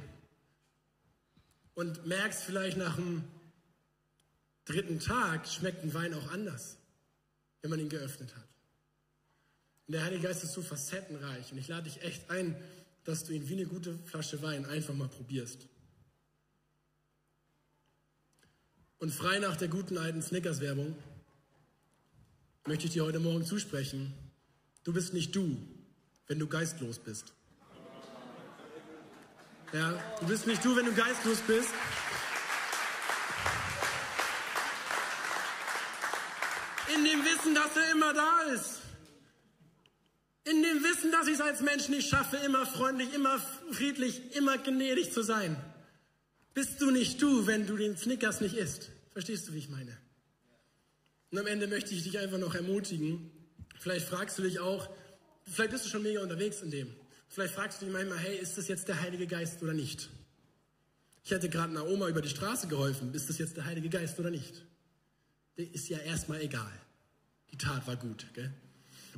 Und 1.73 2.05
merkst 2.05 2.43
vielleicht 2.43 2.77
nach 2.77 2.95
dem 2.95 3.23
dritten 4.65 4.99
Tag, 4.99 5.47
schmeckt 5.47 5.83
ein 5.83 5.95
Wein 5.95 6.13
auch 6.13 6.31
anders, 6.31 6.77
wenn 7.61 7.71
man 7.71 7.79
ihn 7.79 7.89
geöffnet 7.89 8.35
hat. 8.35 8.47
Und 9.91 9.95
der 9.95 10.05
Heilige 10.05 10.29
Geist 10.29 10.41
ist 10.41 10.53
so 10.53 10.61
facettenreich. 10.61 11.51
Und 11.51 11.57
ich 11.57 11.67
lade 11.67 11.83
dich 11.83 12.01
echt 12.01 12.29
ein, 12.29 12.55
dass 13.03 13.25
du 13.25 13.33
ihn 13.33 13.49
wie 13.49 13.55
eine 13.55 13.65
gute 13.65 13.97
Flasche 14.05 14.41
Wein 14.41 14.65
einfach 14.65 14.93
mal 14.93 15.09
probierst. 15.09 15.67
Und 18.99 19.13
frei 19.13 19.39
nach 19.39 19.57
der 19.57 19.67
guten 19.67 19.97
alten 19.97 20.21
Snickers-Werbung 20.21 20.95
möchte 22.65 22.85
ich 22.85 22.93
dir 22.93 23.03
heute 23.03 23.19
Morgen 23.19 23.45
zusprechen, 23.45 24.13
du 24.85 24.93
bist 24.93 25.13
nicht 25.13 25.35
du, 25.35 25.57
wenn 26.27 26.39
du 26.39 26.47
geistlos 26.47 26.97
bist. 26.97 27.33
Ja, 29.73 30.01
du 30.21 30.25
bist 30.25 30.47
nicht 30.47 30.63
du, 30.63 30.73
wenn 30.73 30.85
du 30.85 30.93
geistlos 30.93 31.39
bist. 31.41 31.73
In 36.95 37.03
dem 37.03 37.25
Wissen, 37.25 37.53
dass 37.53 37.75
er 37.75 37.91
immer 37.91 38.13
da 38.13 38.43
ist. 38.53 38.80
In 40.43 40.63
dem 40.63 40.83
Wissen, 40.83 41.11
dass 41.11 41.27
ich 41.27 41.35
es 41.35 41.41
als 41.41 41.61
Mensch 41.61 41.87
nicht 41.89 42.09
schaffe, 42.09 42.37
immer 42.37 42.65
freundlich, 42.65 43.13
immer 43.13 43.39
friedlich, 43.71 44.35
immer 44.35 44.57
gnädig 44.57 45.13
zu 45.13 45.21
sein. 45.21 45.55
Bist 46.53 46.81
du 46.81 46.89
nicht 46.91 47.21
du, 47.21 47.45
wenn 47.47 47.67
du 47.67 47.77
den 47.77 47.95
Snickers 47.95 48.41
nicht 48.41 48.55
isst? 48.55 48.89
Verstehst 49.11 49.47
du, 49.47 49.53
wie 49.53 49.59
ich 49.59 49.69
meine? 49.69 49.97
Und 51.29 51.37
am 51.37 51.47
Ende 51.47 51.67
möchte 51.67 51.93
ich 51.93 52.03
dich 52.03 52.17
einfach 52.17 52.39
noch 52.39 52.55
ermutigen. 52.55 53.31
Vielleicht 53.79 54.07
fragst 54.07 54.37
du 54.37 54.41
dich 54.41 54.59
auch, 54.59 54.89
vielleicht 55.43 55.71
bist 55.71 55.85
du 55.85 55.89
schon 55.89 56.03
mega 56.03 56.21
unterwegs 56.21 56.61
in 56.61 56.71
dem. 56.71 56.93
Vielleicht 57.29 57.53
fragst 57.53 57.81
du 57.81 57.85
dich 57.85 57.93
manchmal, 57.93 58.17
hey, 58.17 58.37
ist 58.37 58.57
das 58.57 58.67
jetzt 58.67 58.87
der 58.87 58.99
Heilige 58.99 59.27
Geist 59.27 59.63
oder 59.63 59.73
nicht? 59.73 60.09
Ich 61.23 61.31
hätte 61.31 61.49
gerade 61.49 61.69
einer 61.69 61.87
Oma 61.87 62.09
über 62.09 62.21
die 62.21 62.29
Straße 62.29 62.67
geholfen. 62.67 63.13
Ist 63.13 63.29
das 63.29 63.37
jetzt 63.37 63.55
der 63.55 63.65
Heilige 63.65 63.89
Geist 63.89 64.19
oder 64.19 64.31
nicht? 64.31 64.65
Der 65.57 65.71
ist 65.71 65.87
ja 65.87 65.99
erstmal 65.99 66.41
egal. 66.41 66.71
Die 67.51 67.57
Tat 67.57 67.85
war 67.87 67.95
gut, 67.95 68.25
gell? 68.33 68.51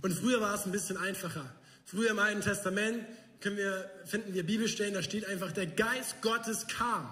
Und 0.02 0.14
früher 0.14 0.42
war 0.42 0.56
es 0.56 0.66
ein 0.66 0.72
bisschen 0.72 0.98
einfacher. 0.98 1.46
Früher 1.86 2.12
im 2.12 2.20
Alten 2.20 2.42
Testament 2.42 3.06
können 3.40 3.58
wir, 3.58 3.90
finden 4.06 4.34
wir 4.34 4.46
Bibelstellen, 4.46 4.94
da 4.94 5.04
steht 5.04 5.26
einfach, 5.26 5.52
der 5.52 5.68
Geist 5.68 6.22
Gottes 6.22 6.68
kam. 6.68 7.08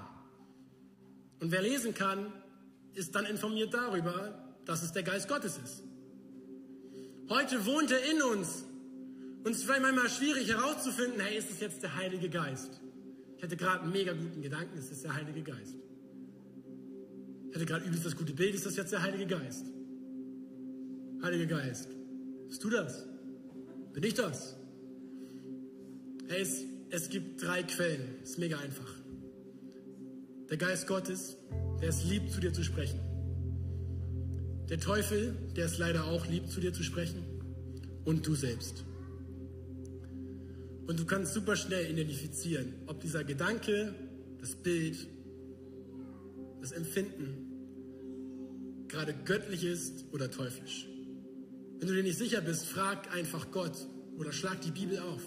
Und 1.40 1.52
wer 1.52 1.62
lesen 1.62 1.94
kann, 1.94 2.32
ist 2.94 3.16
dann 3.16 3.26
informiert 3.26 3.74
darüber, 3.74 4.54
dass 4.66 4.84
es 4.84 4.92
der 4.92 5.04
Geist 5.04 5.28
Gottes 5.28 5.58
ist. 5.64 5.84
Heute 7.30 7.66
wohnt 7.66 7.92
er 7.92 8.04
in 8.12 8.22
uns. 8.22 8.66
Und 9.44 9.52
es 9.52 9.60
ist 9.60 9.64
vielleicht 9.64 9.82
manchmal 9.82 10.10
schwierig 10.10 10.50
herauszufinden, 10.50 11.20
hey, 11.20 11.38
ist 11.38 11.50
es 11.50 11.60
jetzt 11.60 11.82
der 11.82 11.96
Heilige 11.96 12.30
Geist? 12.30 12.80
Ich 13.38 13.44
hatte 13.44 13.58
gerade 13.58 13.82
einen 13.82 13.92
mega 13.92 14.14
guten 14.14 14.42
Gedanken, 14.42 14.78
es 14.78 14.92
ist 14.92 15.04
der 15.04 15.16
Heilige 15.16 15.42
Geist. 15.42 15.76
Ich 17.50 17.56
hatte 17.56 17.66
gerade 17.66 17.86
übelst 17.86 18.06
das 18.06 18.16
gute 18.16 18.34
Bild, 18.34 18.54
ist 18.54 18.66
das 18.66 18.76
jetzt 18.76 18.92
der 18.92 19.02
Heilige 19.02 19.26
Geist? 19.26 19.66
Heiliger 21.24 21.58
Geist, 21.58 21.90
bist 22.52 22.66
du 22.66 22.70
das? 22.70 23.06
Bin 23.94 24.04
ich 24.04 24.14
das? 24.14 24.58
Hey, 26.28 26.42
es, 26.42 26.66
es 26.90 27.08
gibt 27.08 27.42
drei 27.42 27.64
Quellen, 27.64 28.22
ist 28.22 28.40
mega 28.40 28.60
einfach. 28.60 28.94
Der 30.50 30.58
Geist 30.58 30.86
Gottes, 30.86 31.38
der 31.82 31.88
es 31.88 32.04
liebt, 32.04 32.30
zu 32.30 32.42
dir 32.42 32.52
zu 32.52 32.62
sprechen. 32.62 33.00
Der 34.68 34.82
Teufel, 34.82 35.34
der 35.56 35.68
es 35.68 35.78
leider 35.78 36.04
auch 36.08 36.28
liebt, 36.28 36.52
zu 36.52 36.60
dir 36.60 36.74
zu 36.74 36.84
sprechen. 36.84 37.24
Und 38.04 38.28
du 38.28 38.36
selbst. 38.36 38.84
Und 40.88 41.00
du 41.00 41.06
kannst 41.06 41.34
super 41.34 41.56
schnell 41.56 41.90
identifizieren, 41.90 42.74
ob 42.88 43.00
dieser 43.00 43.24
Gedanke, 43.24 43.96
das 44.42 44.56
Bild, 44.56 45.08
das 46.60 46.74
Empfinden 46.74 47.48
gerade 48.90 49.14
göttlich 49.24 49.64
ist 49.64 50.04
oder 50.12 50.30
teuflisch. 50.30 50.91
Wenn 51.82 51.88
du 51.88 51.96
dir 51.96 52.04
nicht 52.04 52.20
sicher 52.20 52.42
bist, 52.42 52.68
frag 52.68 53.12
einfach 53.12 53.50
Gott 53.50 53.76
oder 54.16 54.32
schlag 54.32 54.62
die 54.62 54.70
Bibel 54.70 55.00
auf. 55.00 55.24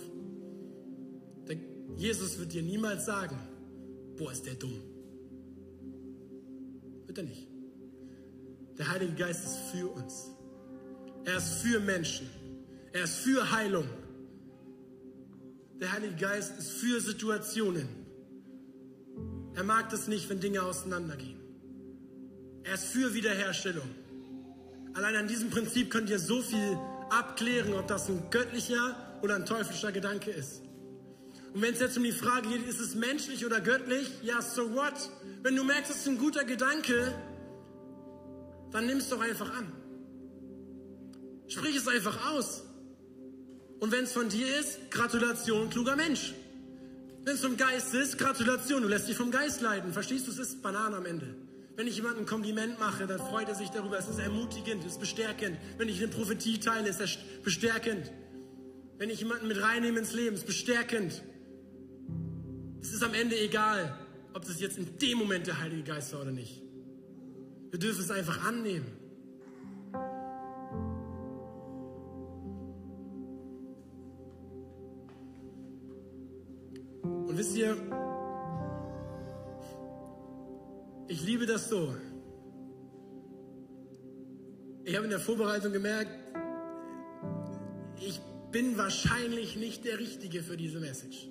Denn 1.49 1.61
Jesus 1.97 2.39
wird 2.39 2.53
dir 2.53 2.63
niemals 2.63 3.07
sagen, 3.07 3.37
boah, 4.17 4.31
ist 4.31 4.47
der 4.47 4.55
dumm. 4.55 4.81
Wird 7.07 7.19
er 7.19 7.25
nicht. 7.25 7.49
Der 8.79 8.89
Heilige 8.89 9.15
Geist 9.15 9.45
ist 9.45 9.57
für 9.73 9.89
uns. 9.89 10.31
Er 11.25 11.39
ist 11.39 11.55
für 11.55 11.81
Menschen. 11.81 12.31
Er 12.93 13.03
ist 13.03 13.17
für 13.17 13.51
Heilung. 13.51 13.89
Der 15.81 15.91
Heilige 15.91 16.15
Geist 16.15 16.57
ist 16.57 16.71
für 16.71 17.01
Situationen. 17.01 17.89
Er 19.57 19.65
mag 19.65 19.91
das 19.91 20.07
nicht, 20.07 20.29
wenn 20.29 20.39
Dinge 20.39 20.63
auseinandergehen. 20.63 21.41
Er 22.63 22.75
ist 22.75 22.85
für 22.85 23.13
Wiederherstellung. 23.13 24.04
Allein 24.95 25.17
an 25.17 25.29
diesem 25.29 25.51
Prinzip 25.51 25.91
könnt 25.91 26.09
ihr 26.09 26.19
so 26.19 26.41
viel 26.41 26.79
abklären, 27.11 27.75
ob 27.75 27.89
das 27.89 28.09
ein 28.09 28.31
göttlicher 28.31 28.97
oder 29.23 29.37
ein 29.37 29.45
teuflischer 29.45 29.93
Gedanke 29.93 30.31
ist. 30.31 30.63
Und 31.53 31.63
wenn 31.63 31.75
es 31.75 31.81
jetzt 31.81 31.97
um 31.97 32.05
die 32.05 32.13
Frage 32.13 32.49
geht, 32.49 32.67
ist 32.67 32.81
es 32.81 32.95
menschlich 32.95 33.45
oder 33.45 33.61
göttlich? 33.61 34.11
Ja, 34.23 34.43
so 34.43 34.75
what? 34.75 35.11
Wenn 35.43 35.57
du 35.57 35.65
merkst, 35.65 35.91
es 35.91 35.99
ist 35.99 36.09
ein 36.09 36.19
guter 36.19 36.45
Gedanke, 36.45 37.13
dann 38.73 38.87
nimm 38.87 38.99
es 38.99 39.09
doch 39.09 39.21
einfach 39.21 39.53
an. 39.57 39.73
Sprich 41.47 41.77
es 41.77 41.87
einfach 41.87 42.33
aus. 42.33 42.65
Und 43.81 43.93
wenn 43.93 44.05
es 44.05 44.13
von 44.13 44.29
dir 44.29 44.59
ist, 44.59 44.91
Gratulation, 44.91 45.71
kluger 45.71 45.95
Mensch. 45.95 46.35
Wenn 47.25 47.35
es 47.35 47.41
vom 47.41 47.57
Geist 47.57 47.95
ist, 47.95 48.19
Gratulation, 48.19 48.83
du 48.83 48.89
lässt 48.89 49.09
dich 49.09 49.17
vom 49.17 49.31
Geist 49.31 49.61
leiten. 49.61 49.93
Verstehst 49.93 50.27
du, 50.27 50.31
es 50.31 50.39
ist 50.39 50.63
Banane 50.63 50.97
am 50.97 51.07
Ende. 51.07 51.35
Wenn 51.77 51.89
ich 51.89 51.97
jemandem 51.97 52.23
ein 52.23 52.27
Kompliment 52.27 52.79
mache, 52.79 53.07
dann 53.07 53.19
freut 53.19 53.49
er 53.49 53.57
sich 53.57 53.71
darüber. 53.71 53.99
Es 53.99 54.09
ist 54.09 54.21
ermutigend, 54.21 54.85
es 54.85 54.93
ist 54.93 55.01
bestärkend. 55.01 55.59
Wenn 55.77 55.89
ich 55.89 55.99
eine 55.99 56.09
Prophetie 56.09 56.61
teile, 56.61 56.89
ist 56.89 57.01
es 57.01 57.19
bestärkend. 57.43 58.13
Wenn 58.99 59.11
ich 59.11 59.19
jemanden 59.19 59.49
mit 59.49 59.61
reinnehme 59.61 59.99
ins 59.99 60.13
Leben, 60.13 60.35
ist 60.35 60.43
es 60.43 60.47
bestärkend. 60.47 61.23
Es 62.81 62.93
ist 62.93 63.03
am 63.03 63.13
Ende 63.15 63.37
egal, 63.41 63.99
ob 64.35 64.45
das 64.45 64.61
jetzt 64.61 64.79
in 64.79 64.99
dem 64.99 65.19
Moment 65.19 65.49
der 65.49 65.59
Heilige 65.59 65.83
Geist 65.83 66.13
war 66.13 66.23
oder 66.23 66.31
nicht. 66.31 66.63
Wir 67.71 67.81
dürfen 67.81 68.03
es 68.03 68.11
einfach 68.11 68.45
annehmen. 68.45 68.87
Und 77.03 77.37
wisst 77.37 77.57
ihr, 77.57 77.77
ich 81.09 81.25
liebe 81.25 81.47
das 81.47 81.69
so. 81.69 81.95
Ich 84.85 84.95
habe 84.95 85.05
in 85.05 85.11
der 85.11 85.21
Vorbereitung 85.21 85.73
gemerkt, 85.73 86.11
ich 88.01 88.21
bin 88.51 88.77
wahrscheinlich 88.77 89.57
nicht 89.57 89.85
der 89.85 89.99
Richtige 89.99 90.43
für 90.43 90.57
diese 90.57 90.79
Message. 90.79 91.29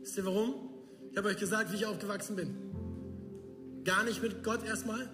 Wisst 0.00 0.16
ihr 0.16 0.24
warum? 0.24 0.54
Ich 1.10 1.16
habe 1.16 1.28
euch 1.28 1.36
gesagt, 1.36 1.70
wie 1.72 1.76
ich 1.76 1.86
aufgewachsen 1.86 2.36
bin. 2.36 2.56
Gar 3.84 4.04
nicht 4.04 4.22
mit 4.22 4.42
Gott 4.42 4.64
erstmal, 4.64 5.08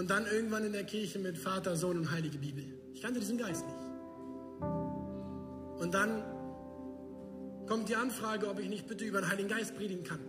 und 0.00 0.08
dann 0.08 0.24
irgendwann 0.24 0.64
in 0.64 0.72
der 0.72 0.84
Kirche 0.84 1.18
mit 1.18 1.36
Vater, 1.36 1.76
Sohn 1.76 1.98
und 1.98 2.10
Heilige 2.10 2.38
Bibel. 2.38 2.64
Ich 2.94 3.02
kannte 3.02 3.20
diesen 3.20 3.36
Geist 3.36 3.66
nicht. 3.66 3.76
Und 5.78 5.92
dann 5.92 6.22
kommt 7.66 7.90
die 7.90 7.96
Anfrage, 7.96 8.48
ob 8.48 8.58
ich 8.60 8.70
nicht 8.70 8.86
bitte 8.86 9.04
über 9.04 9.20
den 9.20 9.30
Heiligen 9.30 9.50
Geist 9.50 9.76
predigen 9.76 10.02
kann. 10.02 10.20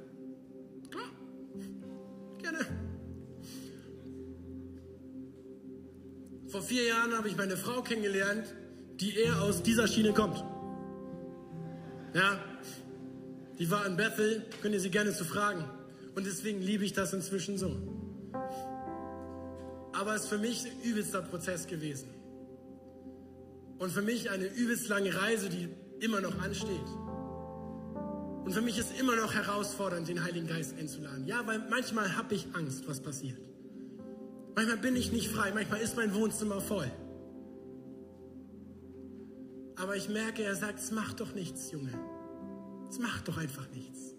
Vor 6.51 6.61
vier 6.61 6.83
Jahren 6.85 7.13
habe 7.13 7.27
ich 7.29 7.37
meine 7.37 7.57
Frau 7.57 7.81
kennengelernt, 7.81 8.53
die 8.99 9.15
eher 9.15 9.41
aus 9.41 9.63
dieser 9.63 9.87
Schiene 9.87 10.13
kommt. 10.13 10.43
Ja, 12.13 12.39
die 13.57 13.71
war 13.71 13.85
in 13.85 13.95
Bethel, 13.95 14.45
könnt 14.61 14.73
ihr 14.73 14.81
sie 14.81 14.91
gerne 14.91 15.13
zu 15.13 15.23
fragen. 15.23 15.63
Und 16.13 16.25
deswegen 16.25 16.61
liebe 16.61 16.83
ich 16.83 16.93
das 16.93 17.13
inzwischen 17.13 17.57
so 17.57 17.77
aber 20.01 20.15
es 20.15 20.23
ist 20.23 20.29
für 20.29 20.39
mich 20.39 20.65
ein 20.65 20.81
übelster 20.81 21.21
Prozess 21.21 21.67
gewesen. 21.67 22.09
Und 23.77 23.91
für 23.91 24.01
mich 24.01 24.31
eine 24.31 24.45
übelst 24.45 24.87
lange 24.89 25.15
Reise, 25.15 25.47
die 25.47 25.69
immer 25.99 26.21
noch 26.21 26.39
ansteht. 26.41 26.89
Und 28.43 28.51
für 28.51 28.61
mich 28.61 28.79
ist 28.79 28.99
immer 28.99 29.15
noch 29.15 29.35
herausfordernd, 29.35 30.07
den 30.07 30.23
Heiligen 30.23 30.47
Geist 30.47 30.75
einzuladen. 30.77 31.27
Ja, 31.27 31.45
weil 31.45 31.59
manchmal 31.69 32.17
habe 32.17 32.33
ich 32.33 32.47
Angst, 32.53 32.87
was 32.87 32.99
passiert. 32.99 33.39
Manchmal 34.55 34.77
bin 34.77 34.95
ich 34.95 35.11
nicht 35.11 35.29
frei, 35.29 35.51
manchmal 35.53 35.81
ist 35.81 35.95
mein 35.95 36.13
Wohnzimmer 36.13 36.59
voll. 36.59 36.91
Aber 39.77 39.95
ich 39.95 40.09
merke, 40.09 40.43
er 40.43 40.55
sagt, 40.55 40.79
es 40.79 40.91
macht 40.91 41.21
doch 41.21 41.33
nichts, 41.33 41.71
Junge. 41.71 41.91
Es 42.89 42.99
macht 42.99 43.27
doch 43.27 43.37
einfach 43.37 43.69
nichts. 43.71 44.15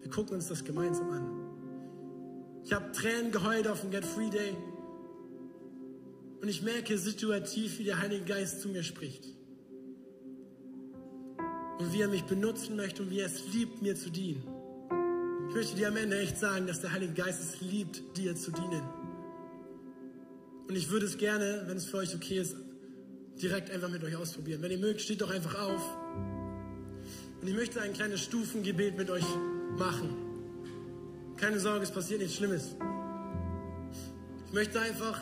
Wir 0.00 0.10
gucken 0.10 0.36
uns 0.36 0.48
das 0.48 0.64
gemeinsam 0.64 1.10
an. 1.10 1.40
Ich 2.64 2.72
habe 2.72 2.92
Tränen 2.92 3.32
geheult 3.32 3.66
auf 3.66 3.80
dem 3.80 3.90
Get 3.90 4.04
Free 4.04 4.30
Day. 4.30 4.54
Und 6.40 6.48
ich 6.48 6.62
merke 6.62 6.96
situativ, 6.96 7.78
wie 7.78 7.84
der 7.84 7.98
Heilige 8.00 8.24
Geist 8.24 8.60
zu 8.60 8.68
mir 8.68 8.82
spricht. 8.82 9.24
Und 11.78 11.92
wie 11.92 12.02
er 12.02 12.08
mich 12.08 12.24
benutzen 12.24 12.76
möchte 12.76 13.02
und 13.02 13.10
wie 13.10 13.20
er 13.20 13.26
es 13.26 13.52
liebt, 13.52 13.82
mir 13.82 13.96
zu 13.96 14.10
dienen. 14.10 14.42
Ich 15.48 15.54
möchte 15.54 15.76
dir 15.76 15.88
am 15.88 15.96
Ende 15.96 16.18
echt 16.18 16.38
sagen, 16.38 16.66
dass 16.66 16.80
der 16.80 16.92
Heilige 16.92 17.14
Geist 17.14 17.40
es 17.40 17.60
liebt, 17.60 18.16
dir 18.16 18.36
zu 18.36 18.52
dienen. 18.52 18.99
Und 20.70 20.76
ich 20.76 20.88
würde 20.88 21.04
es 21.04 21.18
gerne, 21.18 21.64
wenn 21.66 21.76
es 21.78 21.84
für 21.84 21.96
euch 21.96 22.14
okay 22.14 22.38
ist, 22.38 22.54
direkt 23.42 23.72
einfach 23.72 23.88
mit 23.88 24.04
euch 24.04 24.14
ausprobieren. 24.14 24.62
Wenn 24.62 24.70
ihr 24.70 24.78
mögt, 24.78 25.00
steht 25.00 25.20
doch 25.20 25.30
einfach 25.30 25.60
auf. 25.60 25.82
Und 27.40 27.48
ich 27.48 27.56
möchte 27.56 27.80
ein 27.80 27.92
kleines 27.92 28.20
Stufengebet 28.20 28.96
mit 28.96 29.10
euch 29.10 29.24
machen. 29.76 30.14
Keine 31.38 31.58
Sorge, 31.58 31.82
es 31.82 31.90
passiert 31.90 32.20
nichts 32.20 32.36
Schlimmes. 32.36 32.76
Ich 34.46 34.52
möchte 34.52 34.80
einfach 34.80 35.20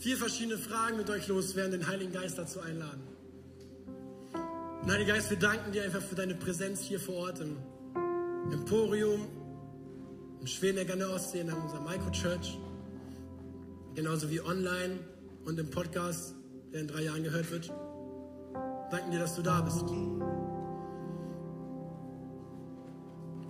vier 0.00 0.16
verschiedene 0.16 0.58
Fragen 0.58 0.96
mit 0.96 1.08
euch 1.08 1.28
loswerden, 1.28 1.70
den 1.70 1.86
Heiligen 1.86 2.12
Geist 2.12 2.36
dazu 2.36 2.58
einladen. 2.58 3.02
Und 4.82 4.90
Heiliger 4.90 5.12
Geist, 5.14 5.30
wir 5.30 5.38
danken 5.38 5.70
dir 5.70 5.84
einfach 5.84 6.02
für 6.02 6.16
deine 6.16 6.34
Präsenz 6.34 6.80
hier 6.80 6.98
vor 6.98 7.14
Ort 7.14 7.38
im 7.38 7.58
Emporium, 8.52 9.28
im 10.40 10.46
Schweneck 10.48 10.90
an 10.90 10.98
der 10.98 11.10
Ostsee, 11.10 11.42
in 11.42 11.52
unserer 11.52 11.80
Microchurch, 11.82 12.58
genauso 13.94 14.30
wie 14.30 14.40
online 14.40 14.98
und 15.44 15.58
im 15.58 15.70
Podcast, 15.70 16.34
der 16.72 16.80
in 16.82 16.88
drei 16.88 17.02
Jahren 17.02 17.22
gehört 17.22 17.50
wird. 17.50 17.72
Danken 18.90 19.10
dir, 19.10 19.20
dass 19.20 19.36
du 19.36 19.42
da 19.42 19.60
bist. 19.60 19.82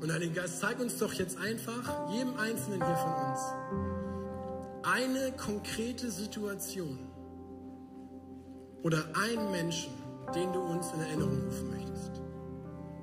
Und 0.01 0.13
Heiliger 0.13 0.43
Geist, 0.43 0.61
zeig 0.61 0.79
uns 0.81 0.99
doch 0.99 1.13
jetzt 1.15 1.39
einfach, 1.39 2.11
jedem 2.13 2.37
Einzelnen 2.37 2.85
hier 2.85 2.97
von 2.97 3.13
uns, 3.13 3.41
eine 4.83 5.33
konkrete 5.33 6.11
Situation 6.11 6.99
oder 8.83 9.03
einen 9.15 9.51
Menschen, 9.51 9.93
den 10.35 10.53
du 10.53 10.61
uns 10.61 10.93
in 10.93 11.01
Erinnerung 11.01 11.43
rufen 11.47 11.71
möchtest. 11.71 12.21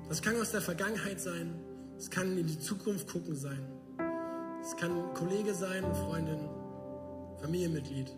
Das 0.08 0.22
kann 0.22 0.40
aus 0.40 0.52
der 0.52 0.60
Vergangenheit 0.60 1.20
sein, 1.20 1.54
es 1.98 2.08
kann 2.08 2.38
in 2.38 2.46
die 2.46 2.58
Zukunft 2.60 3.08
gucken 3.08 3.34
sein, 3.34 3.66
es 4.60 4.76
kann 4.76 4.92
ein 4.92 5.14
Kollege 5.14 5.54
sein, 5.54 5.84
eine 5.84 5.94
Freundin, 5.96 6.38
Familienmitglied. 7.42 8.16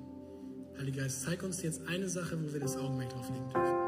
Heiliger 0.79 1.03
Geist, 1.03 1.23
zeig 1.23 1.43
uns 1.43 1.63
jetzt 1.63 1.89
eine 1.89 2.09
Sache, 2.09 2.39
wo 2.43 2.53
wir 2.53 2.61
das 2.61 2.77
Augenmerk 2.77 3.11
drauf 3.11 3.29
legen 3.31 3.49
dürfen. 3.51 3.85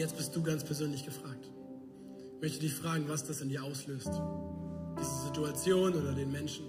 jetzt 0.00 0.16
bist 0.16 0.34
du 0.34 0.42
ganz 0.42 0.64
persönlich 0.64 1.04
gefragt. 1.04 1.50
Ich 2.36 2.42
möchte 2.42 2.58
dich 2.60 2.74
fragen, 2.74 3.04
was 3.08 3.24
das 3.26 3.42
in 3.42 3.50
dir 3.50 3.62
auslöst. 3.62 4.10
Diese 4.98 5.26
Situation 5.26 5.94
oder 5.94 6.14
den 6.14 6.32
Menschen. 6.32 6.64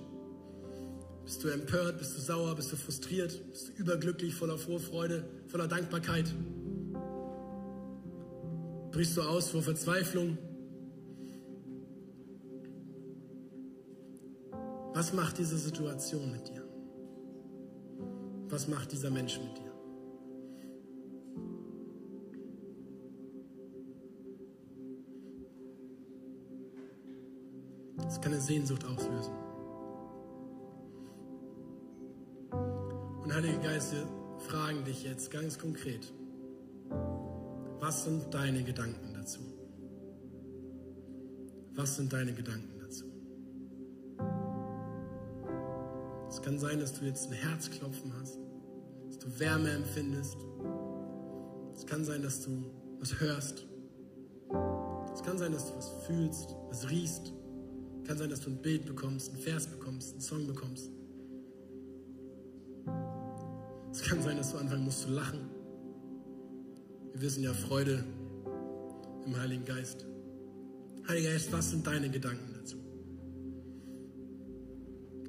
Bist 1.23 1.41
du 1.43 1.47
empört? 1.47 1.97
Bist 1.97 2.17
du 2.17 2.21
sauer? 2.21 2.55
Bist 2.55 2.71
du 2.71 2.75
frustriert? 2.75 3.41
Bist 3.51 3.69
du 3.69 3.71
überglücklich, 3.81 4.35
voller 4.35 4.57
Vorfreude, 4.57 5.23
voller 5.47 5.67
Dankbarkeit? 5.67 6.25
Brichst 8.91 9.15
du 9.15 9.21
aus 9.21 9.49
vor 9.49 9.61
Verzweiflung? 9.61 10.37
Was 14.93 15.13
macht 15.13 15.37
diese 15.37 15.57
Situation 15.57 16.29
mit 16.31 16.49
dir? 16.49 16.63
Was 18.49 18.67
macht 18.67 18.91
dieser 18.91 19.09
Mensch 19.09 19.39
mit 19.39 19.57
dir? 19.57 19.71
Es 28.07 28.19
kann 28.19 28.33
eine 28.33 28.41
Sehnsucht 28.41 28.83
auslösen. 28.85 29.33
Und 33.23 33.33
Heilige 33.33 33.59
Geist, 33.59 33.93
wir 33.93 34.05
fragen 34.39 34.83
dich 34.83 35.03
jetzt 35.03 35.31
ganz 35.31 35.57
konkret, 35.57 36.11
was 37.81 38.03
sind 38.03 38.31
deine 38.31 38.63
Gedanken 38.63 39.13
dazu? 39.13 39.39
Was 41.73 41.95
sind 41.95 42.13
deine 42.13 42.31
Gedanken 42.31 42.79
dazu? 42.79 43.05
Es 46.29 46.41
kann 46.41 46.59
sein, 46.59 46.79
dass 46.79 46.93
du 46.93 47.05
jetzt 47.05 47.27
ein 47.27 47.33
Herzklopfen 47.33 48.13
hast, 48.19 48.37
dass 49.07 49.17
du 49.17 49.39
Wärme 49.39 49.71
empfindest. 49.71 50.37
Es 51.75 51.85
kann 51.85 52.05
sein, 52.05 52.21
dass 52.21 52.41
du 52.41 52.51
was 52.99 53.19
hörst. 53.19 53.65
Es 55.13 55.23
kann 55.23 55.39
sein, 55.39 55.51
dass 55.51 55.71
du 55.71 55.75
was 55.75 55.89
fühlst, 56.05 56.55
was 56.69 56.87
riechst. 56.89 57.33
Es 58.01 58.07
kann 58.07 58.17
sein, 58.17 58.29
dass 58.29 58.41
du 58.41 58.51
ein 58.51 58.61
Bild 58.61 58.85
bekommst, 58.85 59.33
ein 59.33 59.37
Vers 59.37 59.65
bekommst, 59.65 60.11
einen 60.11 60.21
Song 60.21 60.45
bekommst. 60.45 60.91
Es 63.91 64.03
kann 64.03 64.21
sein, 64.21 64.37
dass 64.37 64.51
du 64.51 64.59
anfangen 64.59 64.85
musst 64.85 65.01
zu 65.01 65.09
lachen. 65.09 65.50
Wir 67.21 67.27
wissen 67.27 67.43
ja 67.43 67.53
Freude 67.53 68.03
im 69.27 69.39
Heiligen 69.39 69.63
Geist. 69.63 70.07
Heiliger 71.07 71.33
Geist, 71.33 71.51
was 71.51 71.69
sind 71.69 71.85
deine 71.85 72.09
Gedanken 72.09 72.51
dazu? 72.51 72.77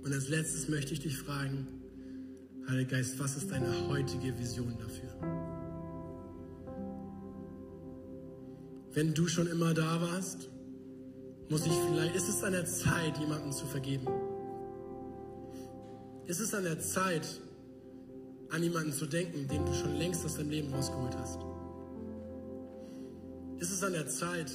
Und 0.02 0.10
als 0.10 0.30
letztes 0.30 0.70
möchte 0.70 0.94
ich 0.94 1.00
dich 1.00 1.18
fragen, 1.18 1.66
Heiliger 2.66 2.92
Geist, 2.92 3.18
was 3.18 3.36
ist 3.36 3.50
deine 3.50 3.90
heutige 3.90 4.38
Vision 4.38 4.74
dafür? 4.78 5.10
Wenn 8.94 9.12
du 9.12 9.28
schon 9.28 9.48
immer 9.48 9.74
da 9.74 10.00
warst, 10.00 10.48
muss 11.50 11.66
ich 11.66 11.74
vielleicht, 11.74 12.16
ist 12.16 12.30
es 12.30 12.42
an 12.42 12.52
der 12.52 12.64
Zeit, 12.64 13.18
jemandem 13.18 13.52
zu 13.52 13.66
vergeben? 13.66 14.06
Ist 16.24 16.40
es 16.40 16.54
an 16.54 16.64
der 16.64 16.80
Zeit, 16.80 17.42
an 18.48 18.62
jemanden 18.62 18.94
zu 18.94 19.04
denken, 19.04 19.46
den 19.46 19.66
du 19.66 19.74
schon 19.74 19.94
längst 19.96 20.24
aus 20.24 20.36
deinem 20.36 20.48
Leben 20.48 20.72
rausgeholt 20.72 21.14
hast? 21.18 21.51
Ist 23.62 23.70
es 23.70 23.84
an 23.84 23.92
der 23.92 24.08
Zeit, 24.08 24.50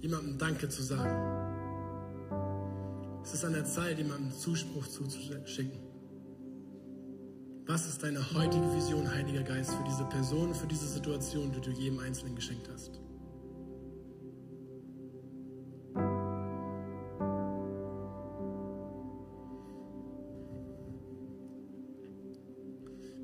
jemandem 0.00 0.38
Danke 0.38 0.68
zu 0.68 0.80
sagen? 0.80 1.10
Es 3.24 3.34
ist 3.34 3.44
an 3.44 3.52
der 3.52 3.64
Zeit, 3.64 3.98
jemandem 3.98 4.30
Zuspruch 4.30 4.86
zuzuschicken. 4.86 5.80
Was 7.66 7.88
ist 7.88 8.04
deine 8.04 8.20
heutige 8.32 8.72
Vision, 8.76 9.12
Heiliger 9.12 9.42
Geist, 9.42 9.72
für 9.72 9.82
diese 9.82 10.04
Person, 10.04 10.54
für 10.54 10.68
diese 10.68 10.86
Situation, 10.86 11.50
die 11.50 11.60
du 11.60 11.70
jedem 11.70 11.98
Einzelnen 11.98 12.36
geschenkt 12.36 12.70
hast? 12.72 13.00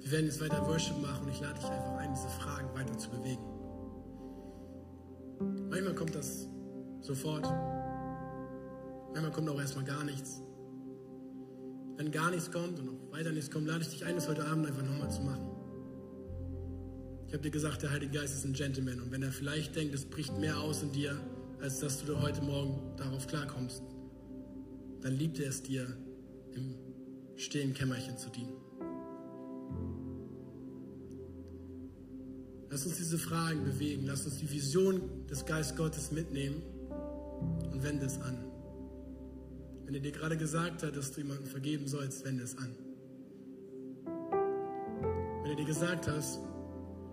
Wir 0.00 0.10
werden 0.10 0.26
jetzt 0.26 0.40
weiter 0.40 0.66
Worship 0.66 1.00
machen 1.00 1.26
und 1.26 1.30
ich 1.30 1.40
lade 1.40 1.60
dich 1.60 1.70
einfach 1.70 1.98
ein, 1.98 2.12
diese 2.12 2.28
Fragen 2.30 2.74
weiter 2.74 2.98
zu 2.98 3.10
bewegen. 3.10 3.51
Kommt 6.02 6.16
das 6.16 6.48
sofort. 7.00 7.44
Manchmal 9.12 9.30
kommt 9.30 9.48
auch 9.48 9.60
erstmal 9.60 9.84
gar 9.84 10.02
nichts. 10.02 10.42
Wenn 11.96 12.10
gar 12.10 12.32
nichts 12.32 12.50
kommt 12.50 12.80
und 12.80 12.88
auch 12.88 13.12
weiter 13.12 13.30
nichts 13.30 13.52
kommt, 13.52 13.68
lade 13.68 13.82
ich 13.82 13.88
dich 13.90 14.04
ein, 14.04 14.16
das 14.16 14.28
heute 14.28 14.44
Abend 14.44 14.66
einfach 14.66 14.82
nochmal 14.82 15.12
zu 15.12 15.22
machen. 15.22 15.48
Ich 17.28 17.34
habe 17.34 17.44
dir 17.44 17.52
gesagt, 17.52 17.84
der 17.84 17.92
Heilige 17.92 18.18
Geist 18.18 18.34
ist 18.34 18.44
ein 18.44 18.52
Gentleman 18.52 19.00
und 19.00 19.12
wenn 19.12 19.22
er 19.22 19.30
vielleicht 19.30 19.76
denkt, 19.76 19.94
es 19.94 20.04
bricht 20.04 20.36
mehr 20.38 20.58
aus 20.58 20.82
in 20.82 20.90
dir, 20.90 21.16
als 21.60 21.78
dass 21.78 22.04
du 22.04 22.20
heute 22.20 22.42
Morgen 22.42 22.80
darauf 22.96 23.28
klarkommst, 23.28 23.84
dann 25.02 25.14
liebt 25.14 25.38
er 25.38 25.50
es 25.50 25.62
dir, 25.62 25.86
im 26.50 26.74
stillen 27.36 27.74
Kämmerchen 27.74 28.18
zu 28.18 28.28
dienen. 28.28 28.61
Lass 32.72 32.86
uns 32.86 32.96
diese 32.96 33.18
Fragen 33.18 33.64
bewegen. 33.64 34.06
Lass 34.06 34.24
uns 34.24 34.38
die 34.38 34.50
Vision 34.50 35.26
des 35.30 35.44
Geist 35.44 35.76
Gottes 35.76 36.10
mitnehmen 36.10 36.62
und 37.70 37.82
wende 37.82 38.06
es 38.06 38.18
an. 38.22 38.38
Wenn 39.84 39.94
er 39.94 40.00
dir 40.00 40.12
gerade 40.12 40.38
gesagt 40.38 40.82
hat, 40.82 40.96
dass 40.96 41.12
du 41.12 41.20
jemandem 41.20 41.44
vergeben 41.44 41.86
sollst, 41.86 42.24
wende 42.24 42.44
es 42.44 42.56
an. 42.56 42.74
Wenn 45.42 45.50
er 45.50 45.56
dir 45.56 45.66
gesagt 45.66 46.08
hat, 46.08 46.24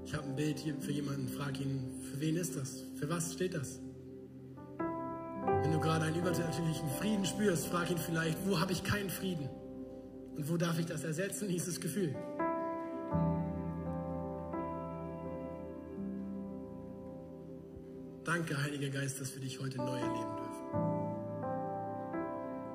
ich 0.06 0.14
habe 0.14 0.28
ein 0.28 0.36
Bild 0.38 0.60
hier 0.60 0.80
für 0.80 0.94
jemanden, 0.94 1.28
frag 1.28 1.60
ihn, 1.60 1.92
für 2.10 2.22
wen 2.22 2.38
ist 2.38 2.56
das? 2.56 2.86
Für 2.96 3.10
was 3.10 3.34
steht 3.34 3.54
das? 3.54 3.82
Wenn 4.78 5.74
du 5.74 5.80
gerade 5.82 6.06
einen 6.06 6.16
übernatürlichen 6.16 6.88
Frieden 7.00 7.26
spürst, 7.26 7.68
frag 7.68 7.92
ihn 7.92 7.98
vielleicht, 7.98 8.38
wo 8.48 8.62
habe 8.62 8.72
ich 8.72 8.82
keinen 8.86 9.10
Frieden? 9.10 9.50
Und 10.38 10.50
wo 10.50 10.56
darf 10.56 10.80
ich 10.80 10.86
das 10.86 11.04
ersetzen, 11.04 11.50
dieses 11.50 11.82
Gefühl? 11.82 12.16
Danke, 18.40 18.64
Heiliger 18.64 18.88
Geist, 18.88 19.20
dass 19.20 19.34
wir 19.34 19.42
dich 19.42 19.60
heute 19.60 19.80
neu 19.80 20.00
erleben. 20.00 20.39